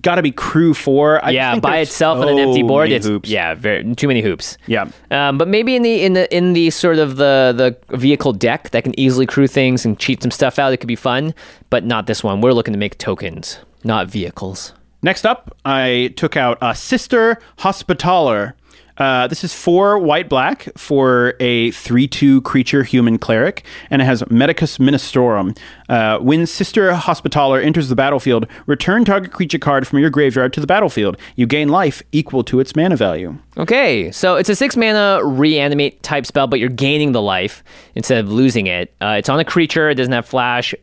[0.00, 1.24] got to be crew four.
[1.24, 3.28] I yeah, think by itself on an empty board, it's hoops.
[3.28, 4.58] yeah, very too many hoops.
[4.66, 4.90] Yeah.
[5.10, 8.70] Um, but maybe in the in the in the sort of the the vehicle deck
[8.70, 11.34] that can easily crew things and cheat some stuff out, it could be fun.
[11.70, 12.40] But not this one.
[12.40, 14.72] We're looking to make tokens, not vehicles.
[15.02, 18.56] Next up, I took out a Sister Hospitaller.
[18.98, 24.04] Uh, this is four white black for a 3 2 creature human cleric, and it
[24.06, 25.56] has Medicus Ministorum.
[25.88, 30.60] Uh, when Sister Hospitaller enters the battlefield, return target creature card from your graveyard to
[30.60, 31.16] the battlefield.
[31.36, 33.36] You gain life equal to its mana value.
[33.56, 37.62] Okay, so it's a six mana reanimate type spell, but you're gaining the life
[37.94, 38.94] instead of losing it.
[39.00, 39.90] Uh, it's on a creature.
[39.90, 40.74] It doesn't have flash.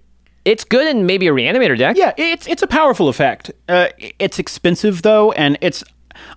[0.46, 1.96] It's good in maybe a reanimator deck.
[1.98, 3.52] Yeah, it's it's a powerful effect.
[3.70, 3.88] Uh,
[4.20, 5.84] it's expensive though, and it's.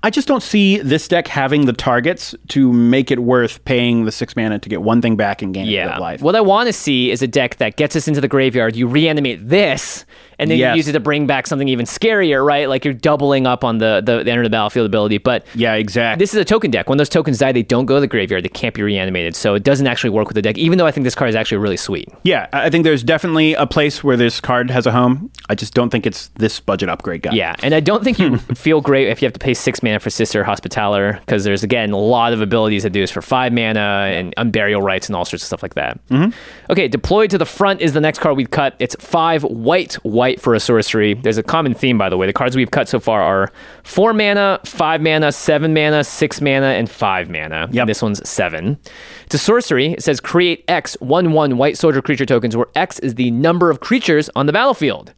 [0.02, 4.12] I just don't see this deck having the targets to make it worth paying the
[4.12, 5.98] six mana to get one thing back and gain Yeah.
[5.98, 6.22] life.
[6.22, 8.76] What I want to see is a deck that gets us into the graveyard.
[8.76, 10.04] You reanimate this,
[10.38, 10.72] and then Yes.
[10.74, 12.68] you use it to bring back something even scarier, right?
[12.68, 15.18] Like you're doubling up on the the, the enter the battlefield ability.
[15.18, 16.22] But yeah, exactly.
[16.22, 16.88] this is a token deck.
[16.88, 18.44] When those tokens die, they don't go to the graveyard.
[18.44, 20.58] They can't be reanimated, so it doesn't actually work with the deck.
[20.58, 22.08] Even though I think this card is actually really sweet.
[22.22, 25.30] Yeah, I think there's definitely a place where this card has a home.
[25.48, 27.32] I just don't think it's this budget upgrade guy.
[27.32, 30.00] Yeah, and I don't think you feel great if you have to pay six mana
[30.00, 33.52] for Sister Hospitaller because there's again a lot of abilities that do this for five
[33.52, 35.98] mana and unburial rites and all sorts of stuff like that.
[36.08, 36.30] Mm-hmm.
[36.72, 38.74] Okay, deployed to the front is the next card we've cut.
[38.78, 41.14] It's five white white for a sorcery.
[41.14, 42.26] There's a common theme by the way.
[42.26, 43.52] The cards we've cut so far are
[43.84, 47.68] four mana, five mana, seven mana, six mana, and five mana.
[47.70, 47.86] Yep.
[47.86, 48.78] This one's seven.
[49.24, 49.92] It's a sorcery.
[49.92, 53.70] It says create X one one white soldier creature tokens where X is the number
[53.70, 55.14] of creatures on the battlefield.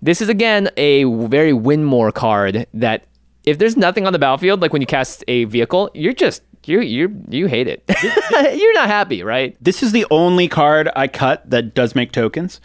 [0.00, 3.04] This is again a very Winmore card that
[3.44, 6.80] if there's nothing on the battlefield, like when you cast a vehicle, you're just you
[6.80, 7.82] you you hate it.
[8.58, 9.56] you're not happy, right?
[9.60, 12.60] This is the only card I cut that does make tokens.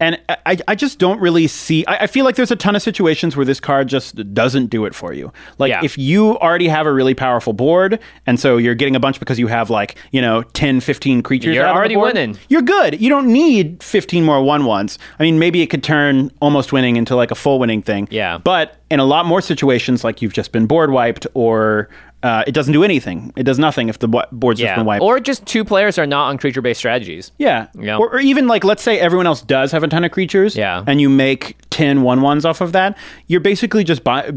[0.00, 1.84] And I, I just don't really see.
[1.86, 4.84] I, I feel like there's a ton of situations where this card just doesn't do
[4.84, 5.32] it for you.
[5.58, 5.80] Like Yeah.
[5.82, 9.38] if you already have a really powerful board, and so you're getting a bunch because
[9.40, 11.54] you have like, you know, 10, 15 creatures.
[11.54, 12.38] You're out on the already board, winning.
[12.48, 13.00] You're good.
[13.00, 14.98] You don't need 15 more one ones.
[15.18, 18.06] I mean, maybe it could turn almost winning into like a full winning thing.
[18.10, 18.38] Yeah.
[18.38, 21.88] But in a lot more situations, like you've just been board wiped or
[22.22, 23.32] uh, it doesn't do anything.
[23.36, 24.76] It does nothing if the bo- board's just Yeah.
[24.76, 25.02] been wiped.
[25.02, 27.30] Or just two players are not on creature based strategies.
[27.38, 27.68] Yeah.
[27.78, 27.96] Yeah.
[27.96, 30.56] Or, or even like, let's say everyone else does have a ton of creatures.
[30.56, 30.82] Yeah.
[30.86, 32.96] And you make 10 one ones off of that.
[33.28, 34.30] You're basically just buy.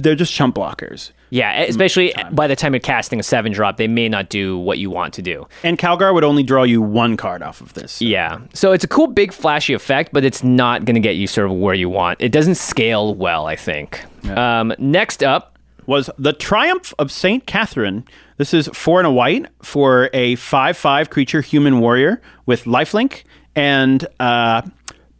[0.00, 1.10] They're just chump blockers.
[1.30, 4.78] Yeah, especially by the time you're casting a seven drop, they may not do what
[4.78, 5.46] you want to do.
[5.64, 8.00] And Calgar would only draw you one card off of this.
[8.00, 8.38] Yeah.
[8.54, 11.50] So it's a cool, big, flashy effect, but it's not going to get you sort
[11.50, 12.20] of where you want.
[12.22, 14.04] It doesn't scale well, I think.
[14.30, 15.57] Um, next up,
[15.88, 18.04] Was the Triumph of Saint Katherine.
[18.36, 23.22] This is four and a white for a five-five creature human warrior with lifelink
[23.56, 24.60] and uh,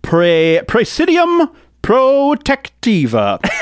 [0.03, 1.49] pre- Presidium
[1.83, 3.41] Protectiva.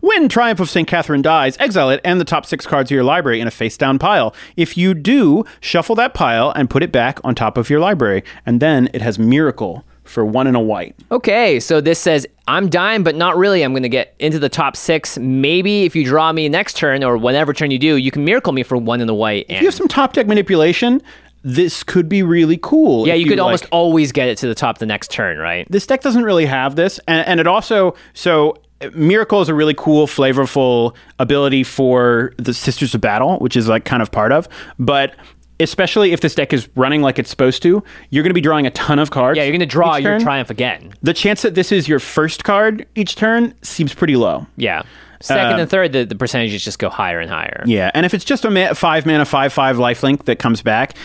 [0.00, 0.88] When Triumph of St.
[0.88, 3.76] Katherine dies, exile it and the top six cards of your library in a face
[3.76, 4.34] down pile.
[4.56, 8.24] If you do, shuffle that pile and put it back on top of your library.
[8.46, 10.94] And then it has Miracle for one and a white.
[11.10, 13.62] Okay, so this says I'm dying, but not really.
[13.62, 15.16] I'm going to get into the top six.
[15.18, 18.52] Maybe if you draw me next turn or whatever turn you do, you can miracle
[18.52, 19.46] me for one in the white.
[19.48, 21.00] If you have some top deck manipulation,
[21.42, 23.06] this could be really cool.
[23.06, 25.66] yeah, you could almost always get it to the top the next turn, right?
[25.70, 28.54] this deck doesn't really have this and, and it also so
[28.94, 33.84] miracle is a really cool flavorful ability for the sisters of battle which is like
[33.84, 34.48] kind of part of
[34.78, 35.14] but
[35.60, 38.66] especially if this deck is running like it's supposed to you're going to be drawing
[38.66, 40.22] a ton of cards Yeah, you're going to draw your turn.
[40.22, 40.92] triumph again.
[41.02, 44.82] the chance that this is your first card each turn seems pretty low Yeah.
[45.22, 47.62] Second and third, the, the percentages just go higher and higher.
[47.66, 50.96] yeah and if it's just a ma- five mana five five lifelink that comes back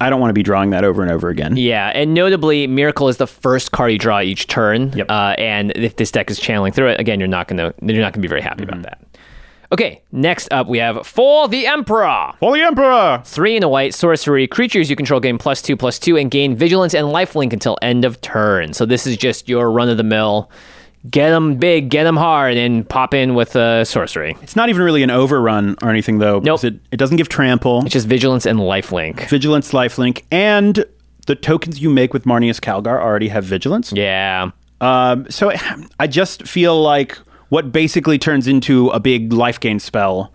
[0.00, 3.08] i don't want to be drawing that over and over again Yeah, and notably, Miracle
[3.08, 4.92] is the first card you draw each turn.
[4.92, 5.06] Yep.
[5.10, 8.12] Uh, and if this deck is channeling through it, again, you're not gonna you're not
[8.12, 8.78] gonna be very happy Mm-hmm.
[8.80, 9.18] about that.
[9.76, 12.32] Okay, next up we have For the Emperor.
[12.40, 13.20] For the Emperor!
[13.26, 14.46] Three in a white sorcery.
[14.46, 18.06] Creatures you control gain plus two plus two and gain vigilance and lifelink until end
[18.06, 18.72] of turn.
[18.72, 20.50] So this is just your run of the mill.
[21.10, 24.34] Get them big, get them hard, and pop in with a sorcery.
[24.40, 26.38] It's not even really an overrun or anything though.
[26.38, 26.62] Nope.
[26.62, 27.82] because It, it doesn't give trample.
[27.82, 29.28] It's just vigilance and lifelink.
[29.28, 30.86] Vigilance lifelink, and
[31.26, 33.92] the tokens you make with Marneus Calgar already have vigilance.
[33.92, 34.52] Yeah.
[34.80, 35.52] Um, so
[36.00, 37.18] I just feel like
[37.48, 40.32] what basically turns into a big life gain spell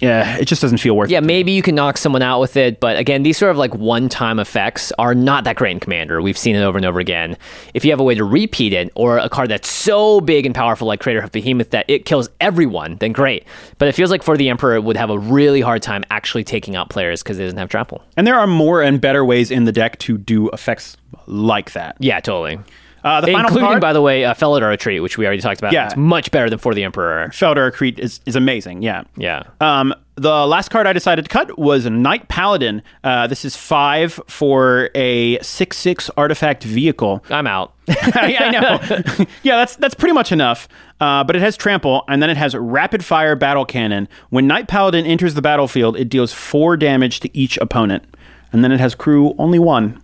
[0.00, 1.22] yeah, it just doesn't feel worth Yeah, it.
[1.22, 3.74] Yeah, maybe you can knock someone out with it, but again, these sort of like
[3.74, 6.20] one time effects are not that great in Commander.
[6.20, 7.36] We've seen it over and over again.
[7.74, 10.54] If you have a way to repeat it, or a card that's so big and
[10.54, 13.44] powerful like Craterhoof Behemoth that it kills everyone, then great.
[13.78, 16.44] But it feels like for the Emperor, it would have a really hard time actually
[16.44, 18.02] taking out players because it doesn't have trample.
[18.16, 20.96] And there are more and better ways in the deck to do effects
[21.26, 21.96] like that.
[22.00, 22.58] Yeah, totally.
[23.04, 25.60] Uh, the final Including, card, by the way, uh, Felidar Retreat, which we already talked
[25.60, 25.72] about.
[25.72, 25.86] Yeah.
[25.86, 27.28] It's much better than For the Emperor.
[27.28, 28.80] Felidar Retreat is, is amazing.
[28.82, 29.04] Yeah.
[29.16, 29.42] Yeah.
[29.60, 32.82] Um, the last card I decided to cut was Knight Paladin.
[33.02, 37.22] Uh, this is five for a six-six artifact vehicle.
[37.28, 37.74] I'm out.
[37.88, 39.24] I, I know.
[39.42, 40.68] yeah, that's that's pretty much enough.
[41.00, 44.08] Uh, but it has trample, and then it has rapid fire battle cannon.
[44.30, 48.04] When Knight Paladin enters the battlefield, it deals four damage to each opponent,
[48.52, 50.00] and then it has crew only one,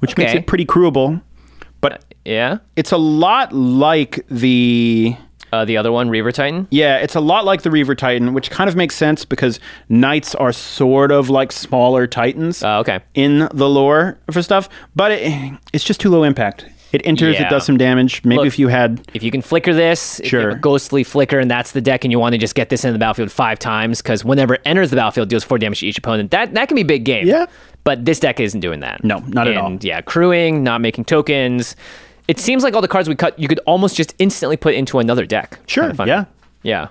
[0.00, 1.22] which makes it pretty crewable.
[1.82, 2.58] But yeah.
[2.76, 5.14] it's a lot like the
[5.52, 6.66] Uh, the other one, Reaver Titan.
[6.70, 9.60] yeah, it's a lot like the Reaver Titan, which kind of makes sense because
[9.90, 13.00] knights are sort of like smaller titans Oh, okay.
[13.12, 16.64] in the lore for stuff, but it, it's just too low impact.
[16.92, 17.46] It enters, Yeah.
[17.46, 18.22] it does some damage.
[18.24, 20.50] Maybe Look, if you had If you can flicker this, if you have Sure.
[20.56, 22.92] a ghostly flicker, and that's the deck, and you want to just get this into
[22.92, 25.98] the battlefield five times, because whenever it enters the battlefield, deals four damage to each
[25.98, 26.30] opponent.
[26.30, 27.26] That that can be big game.
[27.26, 27.46] Yeah.
[27.84, 29.02] But this deck isn't doing that.
[29.02, 29.76] No, not at all.
[29.80, 31.74] Yeah, crewing, not making tokens.
[32.28, 34.98] It seems like all the cards we cut, you could almost just instantly put into
[35.00, 35.58] another deck.
[35.66, 36.26] Sure, yeah.
[36.62, 36.88] Yeah.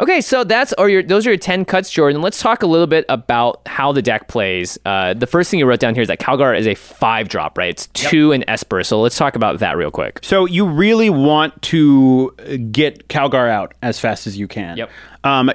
[0.00, 2.22] Okay, so that's or your those are your ten cuts, Jordan.
[2.22, 4.78] Let's talk a little bit about how the deck plays.
[4.84, 7.58] Uh, the first thing you wrote down here is that Calgar is a five drop,
[7.58, 7.70] right?
[7.70, 8.84] It's two and Esper.
[8.84, 10.20] So let's talk about that real quick.
[10.22, 12.30] So you really want to
[12.70, 14.76] get Calgar out as fast as you can.
[14.76, 14.90] Yep.
[15.24, 15.50] Um,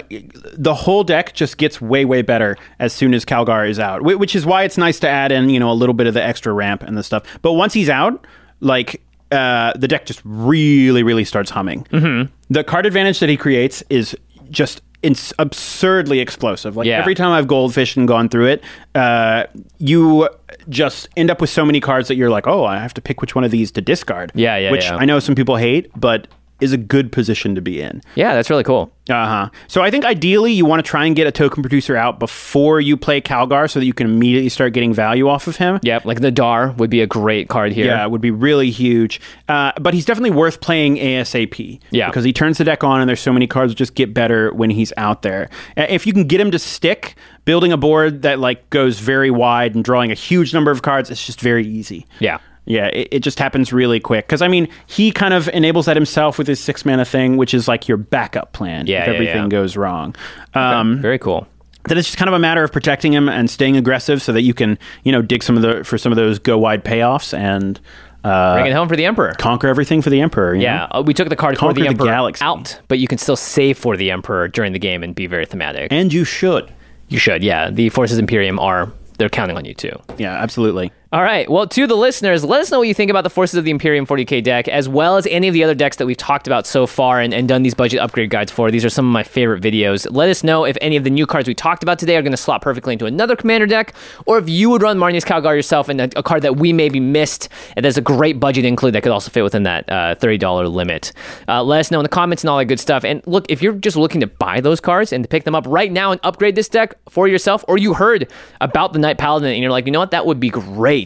[0.52, 4.36] the whole deck just gets way way better as soon as Calgar is out, which
[4.36, 6.52] is why it's nice to add in you know a little bit of the extra
[6.52, 7.22] ramp and the stuff.
[7.40, 8.26] But once he's out,
[8.60, 9.00] like.
[9.32, 11.82] Uh, the deck just really, really starts humming.
[11.84, 12.32] Mm-hmm.
[12.50, 14.16] The card advantage that he creates is
[14.50, 16.76] just ins- absurdly explosive.
[16.76, 16.98] Like Yeah.
[16.98, 18.62] every time I've goldfished and gone through it,
[18.94, 19.44] uh,
[19.78, 20.28] you
[20.68, 23.20] just end up with so many cards that you're like, oh, I have to pick
[23.20, 24.32] which one of these to discard.
[24.34, 24.96] Yeah, yeah, Which yeah.
[24.96, 26.26] I know some people hate, but
[26.60, 28.00] is a good position to be in.
[28.14, 28.90] Yeah, that's really cool.
[29.10, 29.50] Uh huh.
[29.68, 32.80] So I think ideally you want to try and get a token producer out before
[32.80, 35.78] you play Calgar, so that you can immediately start getting value off of him.
[35.82, 37.86] Yep, like the Dar would be a great card here.
[37.86, 39.20] Yeah, it would be really huge.
[39.48, 41.80] Uh, but he's definitely worth playing ASAP.
[41.90, 42.08] Yeah.
[42.08, 44.50] Because he turns the deck on and there's so many cards that just get better
[44.54, 45.50] when he's out there.
[45.76, 49.30] Uh, If you can get him to stick, building a board that like goes very
[49.30, 52.06] wide and drawing a huge number of cards, it's just very easy.
[52.20, 52.38] Yeah.
[52.66, 54.26] Yeah, it, it just happens really quick.
[54.26, 57.52] Because, I mean, he kind of enables that himself with his six mana thing, which
[57.54, 59.48] is like your backup plan Yeah, if yeah, everything yeah.
[59.48, 60.14] goes wrong.
[60.54, 61.46] Um, Very cool.
[61.88, 64.42] that it's just kind of a matter of protecting him and staying aggressive so that
[64.42, 67.36] you can, you know, dig some of the for some of those go wide payoffs
[67.36, 67.78] and
[68.24, 69.34] uh, Bring it home for the Emperor.
[69.38, 70.54] conquer everything for the Emperor.
[70.54, 71.00] you Yeah, know?
[71.00, 72.42] uh, we took the card for Conquer the the Emperor galaxy.
[72.42, 75.44] out, but you can still save for the Emperor during the game and be very
[75.44, 75.92] thematic.
[75.92, 76.72] and you should.
[77.10, 77.68] you should, yeah.
[77.70, 79.92] The Forces Imperium are they're counting on you too.
[80.16, 80.90] Yeah, absolutely.
[81.14, 81.48] All right.
[81.48, 83.70] Well, to the listeners, let us know what you think about the Forces of the
[83.70, 86.66] Imperium 40k deck, as well as any of the other decks that we've talked about
[86.66, 88.68] so far and, and done these budget upgrade guides for.
[88.68, 90.08] These are some of my favorite videos.
[90.10, 92.32] Let us know if any of the new cards we talked about today are going
[92.32, 93.94] to slot perfectly into another commander deck,
[94.26, 96.98] or if you would run Marneus Calgar yourself and a, a card that we maybe
[96.98, 97.48] missed.
[97.76, 101.12] And there's a great budget include that could also fit within that uh, $30 limit.
[101.46, 103.04] Uh, let us know in the comments and all that good stuff.
[103.04, 105.64] And look, if you're just looking to buy those cards and to pick them up
[105.68, 108.28] right now and upgrade this deck for yourself, or you heard
[108.60, 111.03] about the Knight Paladin and you're like, you know what, that would be great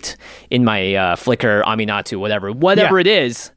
[0.50, 3.00] in my uh, flicker, Aminatou, whatever, whatever Yeah.
[3.00, 3.50] it is.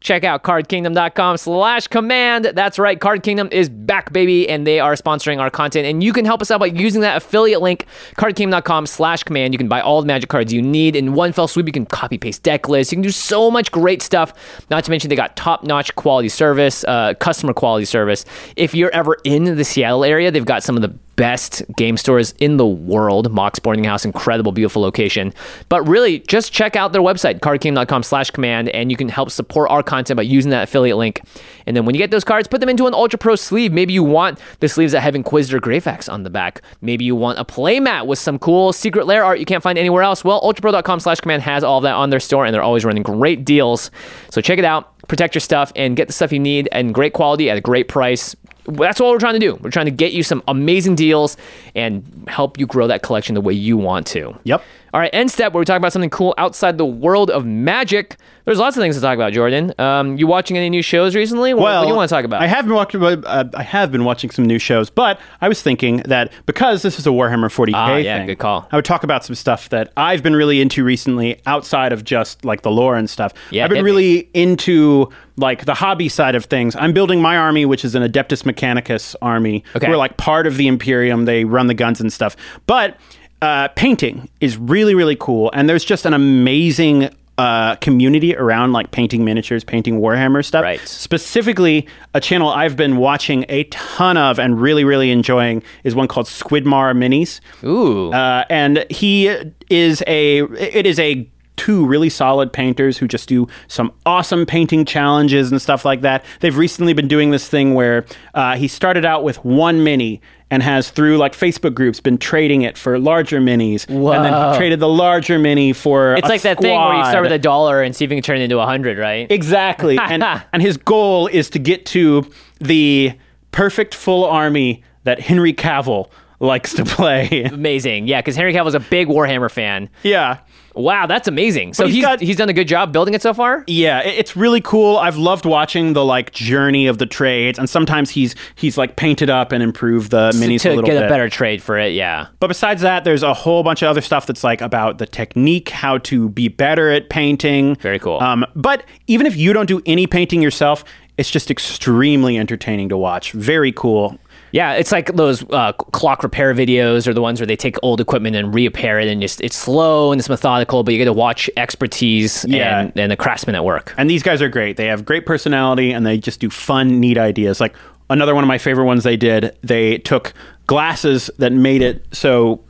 [0.00, 2.44] Check out cardkingdom.com slash command.
[2.54, 3.00] That's right.
[3.00, 5.86] Card Kingdom is back, baby, and they are sponsoring our content.
[5.86, 7.86] And you can help us out by using that affiliate link,
[8.18, 9.54] cardkingdom.com slash command.
[9.54, 11.64] You can buy all the magic cards you need in one fell swoop.
[11.66, 12.92] You can copy paste deck lists.
[12.92, 14.34] You can do so much great stuff.
[14.70, 18.26] Not to mention they got top notch quality service, uh, customer quality service.
[18.56, 22.34] If you're ever in the Seattle area, they've got some of the best game stores
[22.38, 23.30] in the world.
[23.32, 25.32] Mox Boarding House, incredible, beautiful location.
[25.68, 29.70] But really, just check out their website, cardkingdom.com slash command, and you can help support
[29.70, 31.22] our content by using that affiliate link.
[31.66, 33.72] And then when you get those cards, put them into an Ultra Pro sleeve.
[33.72, 36.60] Maybe you want the sleeves that have Inquisitor Greyfax on the back.
[36.80, 40.02] Maybe you want a playmat with some cool secret lair art you can't find anywhere
[40.02, 40.24] else.
[40.24, 43.02] Well, ultrapro.com slash command has all of that on their store, and they're always running
[43.02, 43.90] great deals.
[44.30, 47.12] So check it out, protect your stuff, and get the stuff you need and great
[47.12, 48.34] quality at a great price
[48.66, 49.56] that's what we're trying to do.
[49.56, 51.36] We're trying to get you some amazing deals
[51.74, 54.38] and help you grow that collection the way you want to.
[54.44, 54.62] Yep.
[54.94, 58.16] All right, end step where we talk about something cool outside the world of magic.
[58.44, 59.74] There's lots of things to talk about, Jordan.
[59.76, 61.52] Um, you watching any new shows recently?
[61.52, 62.40] What, what do you want to talk about?
[62.42, 63.02] I have been watching.
[63.02, 67.00] Uh, I have been watching some new shows, but I was thinking that because this
[67.00, 68.68] is a Warhammer 40k Ah, yeah, thing, good call.
[68.70, 72.44] I would talk about some stuff that I've been really into recently, outside of just
[72.44, 73.32] like the lore and stuff.
[73.50, 73.90] Yeah, I've been hit me.
[73.90, 76.76] really into like the hobby side of things.
[76.76, 79.64] I'm building my army, which is an Adeptus Mechanicus army.
[79.74, 79.88] Okay.
[79.88, 81.24] We're like part of the Imperium.
[81.24, 82.36] They run the guns and stuff,
[82.66, 82.96] but
[83.44, 87.10] uh, painting is really really cool, and there's just an amazing.
[87.36, 90.62] Uh, community around like painting miniatures, painting Warhammer stuff.
[90.62, 90.78] Right.
[90.86, 91.84] Specifically,
[92.14, 96.26] a channel I've been watching a ton of and really, really enjoying is one called
[96.26, 97.40] Squidmar Minis.
[97.64, 98.12] Ooh.
[98.12, 99.36] Uh, and he
[99.68, 104.84] is a it is a two really solid painters who just do some awesome painting
[104.84, 106.24] challenges and stuff like that.
[106.40, 110.20] They've recently been doing this thing where uh, he started out with one mini
[110.50, 114.78] and has through like Facebook groups been trading it for larger minis and then traded
[114.80, 117.96] the larger mini for it's like that thing where you start with a dollar and
[117.96, 119.30] see if you can turn it into a hundred, right?
[119.30, 119.98] Exactly.
[119.98, 120.22] and
[120.52, 122.30] and his goal is to get to
[122.60, 123.12] the
[123.52, 126.08] perfect full army that Henry Cavill
[126.40, 127.44] likes to play.
[127.44, 128.06] amazing.
[128.06, 129.88] Yeah, because Henry Cavill's a big Warhammer fan.
[130.02, 130.40] yeah.
[130.74, 131.74] Wow, that's amazing.
[131.74, 133.62] So he's he's got- he's done a good job building it so far.
[133.66, 134.96] Yeah, it- it's really cool.
[134.96, 139.30] I've loved watching the like journey of the trades, and sometimes he's he's like painted
[139.30, 141.04] up and improved the minis to a little get bit.
[141.04, 141.92] a better trade for it.
[141.94, 142.26] Yeah.
[142.40, 145.68] But besides that, there's a whole bunch of other stuff that's like about the technique,
[145.70, 147.76] how to be better at painting.
[147.76, 148.20] Very cool.
[148.20, 150.84] Um, but even if you don't do any painting yourself,
[151.16, 153.30] it's just extremely entertaining to watch.
[153.32, 154.18] Very cool.
[154.54, 158.00] Yeah, it's like those uh, clock repair videos or the ones where they take old
[158.00, 161.12] equipment and repair it, and just it's slow and it's methodical, but you get to
[161.12, 162.82] watch expertise Yeah.
[162.82, 163.92] and, and the craftsmen at work.
[163.96, 164.76] And these guys are great.
[164.76, 167.60] They have great personality and they just do fun, neat ideas.
[167.60, 167.74] Like
[168.10, 170.32] another one of my favorite ones they did, they took
[170.68, 172.62] glasses that made it so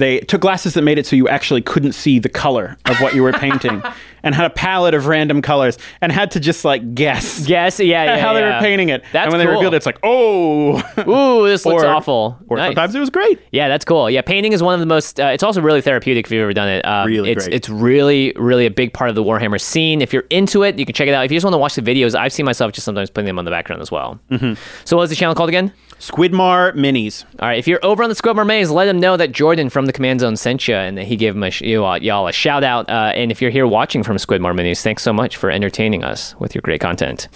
[0.00, 3.14] they took glasses that made it so you actually couldn't see the color of what
[3.14, 3.82] you were painting
[4.22, 8.04] and had a palette of random colors and had to just like guess guess yeah,
[8.04, 8.18] yeah.
[8.18, 8.56] how they yeah.
[8.56, 9.02] were painting it.
[9.12, 10.78] That's and when they revealed it, it's like, oh.
[11.06, 12.38] Ooh, this looks awful.
[12.48, 12.68] Or Nice.
[12.68, 13.40] sometimes it was great.
[13.52, 14.10] Yeah, that's cool.
[14.10, 15.20] Yeah, painting is one of the most.
[15.20, 16.84] Uh, it's also really therapeutic if you've ever done it.
[16.86, 17.54] Um, Really it's great.
[17.54, 20.00] it's really really a big part of the Warhammer scene.
[20.02, 21.24] If you're into it, you can check it out.
[21.24, 23.38] If you just want to watch the videos, I've seen myself just sometimes putting them
[23.38, 24.18] on the background as well.
[24.30, 24.54] Mm-hmm.
[24.84, 25.72] So what was the channel called again?
[26.00, 27.24] Squidmar minis.
[27.40, 29.84] All right, if you're over on the Squidmar Maze, let them know that Jordan from
[29.84, 32.26] the Command Zone sent you and that he gave him a sh- you, uh, y'all
[32.26, 32.88] a shout out.
[32.88, 36.34] Uh, and if you're here watching from Squidmar Minis, thanks so much for entertaining us
[36.40, 37.28] with your great content.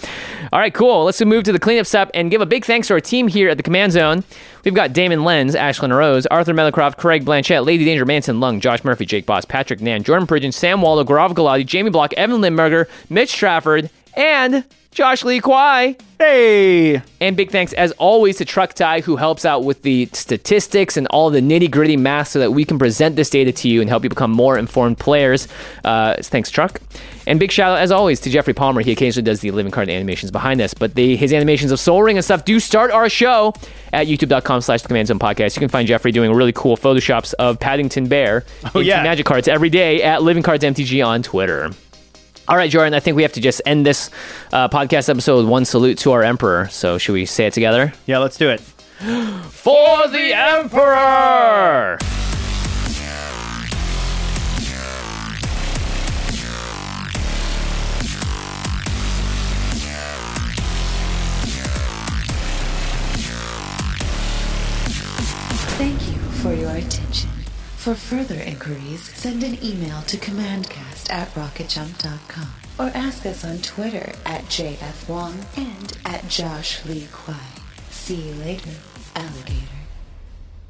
[0.51, 1.03] All right, cool.
[1.05, 3.49] Let's move to the cleanup step and give a big thanks to our team here
[3.49, 4.23] at the Command Zone.
[4.63, 8.83] We've got Damon Lenz, Ashlyn Rose, Arthur Melicroft, Craig Blanchett, Lady Danger, Manson Lung, Josh
[8.83, 12.87] Murphy, Jake Boss, Patrick Nan, Jordan Pridgeon, Sam Waldo, Gaurav Galati, Jamie Block, Evan Lindberger,
[13.11, 14.65] Mitch Trafford, and
[14.95, 15.97] Josh Lee Kwai.
[16.17, 17.01] Hey.
[17.19, 21.05] And big thanks, as always, to Truck Tie, who helps out with the statistics and
[21.07, 23.89] all the nitty gritty math so that we can present this data to you and
[23.89, 25.49] help you become more informed players.
[25.83, 26.79] Uh, thanks, Truck.
[27.27, 28.79] And big shout out, as always, to Jeffrey Palmer.
[28.81, 32.01] He occasionally does the living card animations behind this, but the, his animations of Sol
[32.01, 33.53] Ring and stuff do start our show
[33.91, 35.57] at youtube.com slash the Command Zone Podcast.
[35.57, 39.03] You can find Jeffrey doing really cool photoshops of Paddington Bear Oh, yeah.
[39.03, 41.71] magic cards every day at Living Cards MTG on Twitter.
[42.47, 44.11] All right, Jordan, I think we have to just end this
[44.53, 46.67] uh, podcast episode with one salute to our Emperor.
[46.69, 47.91] So, should we say it together?
[48.05, 48.59] Yeah, let's do it.
[49.49, 51.97] For the Emperor!
[65.77, 67.29] Thank you for your attention.
[67.75, 72.47] For further inquiries, send an email to commandcast at rocketjump.com
[72.77, 77.35] or ask us on Twitter at JFWong and at Josh Lee Kwai.
[77.89, 78.71] See you later,
[79.15, 79.61] alligator.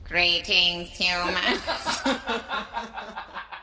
[0.08, 1.62] Greetings, humans.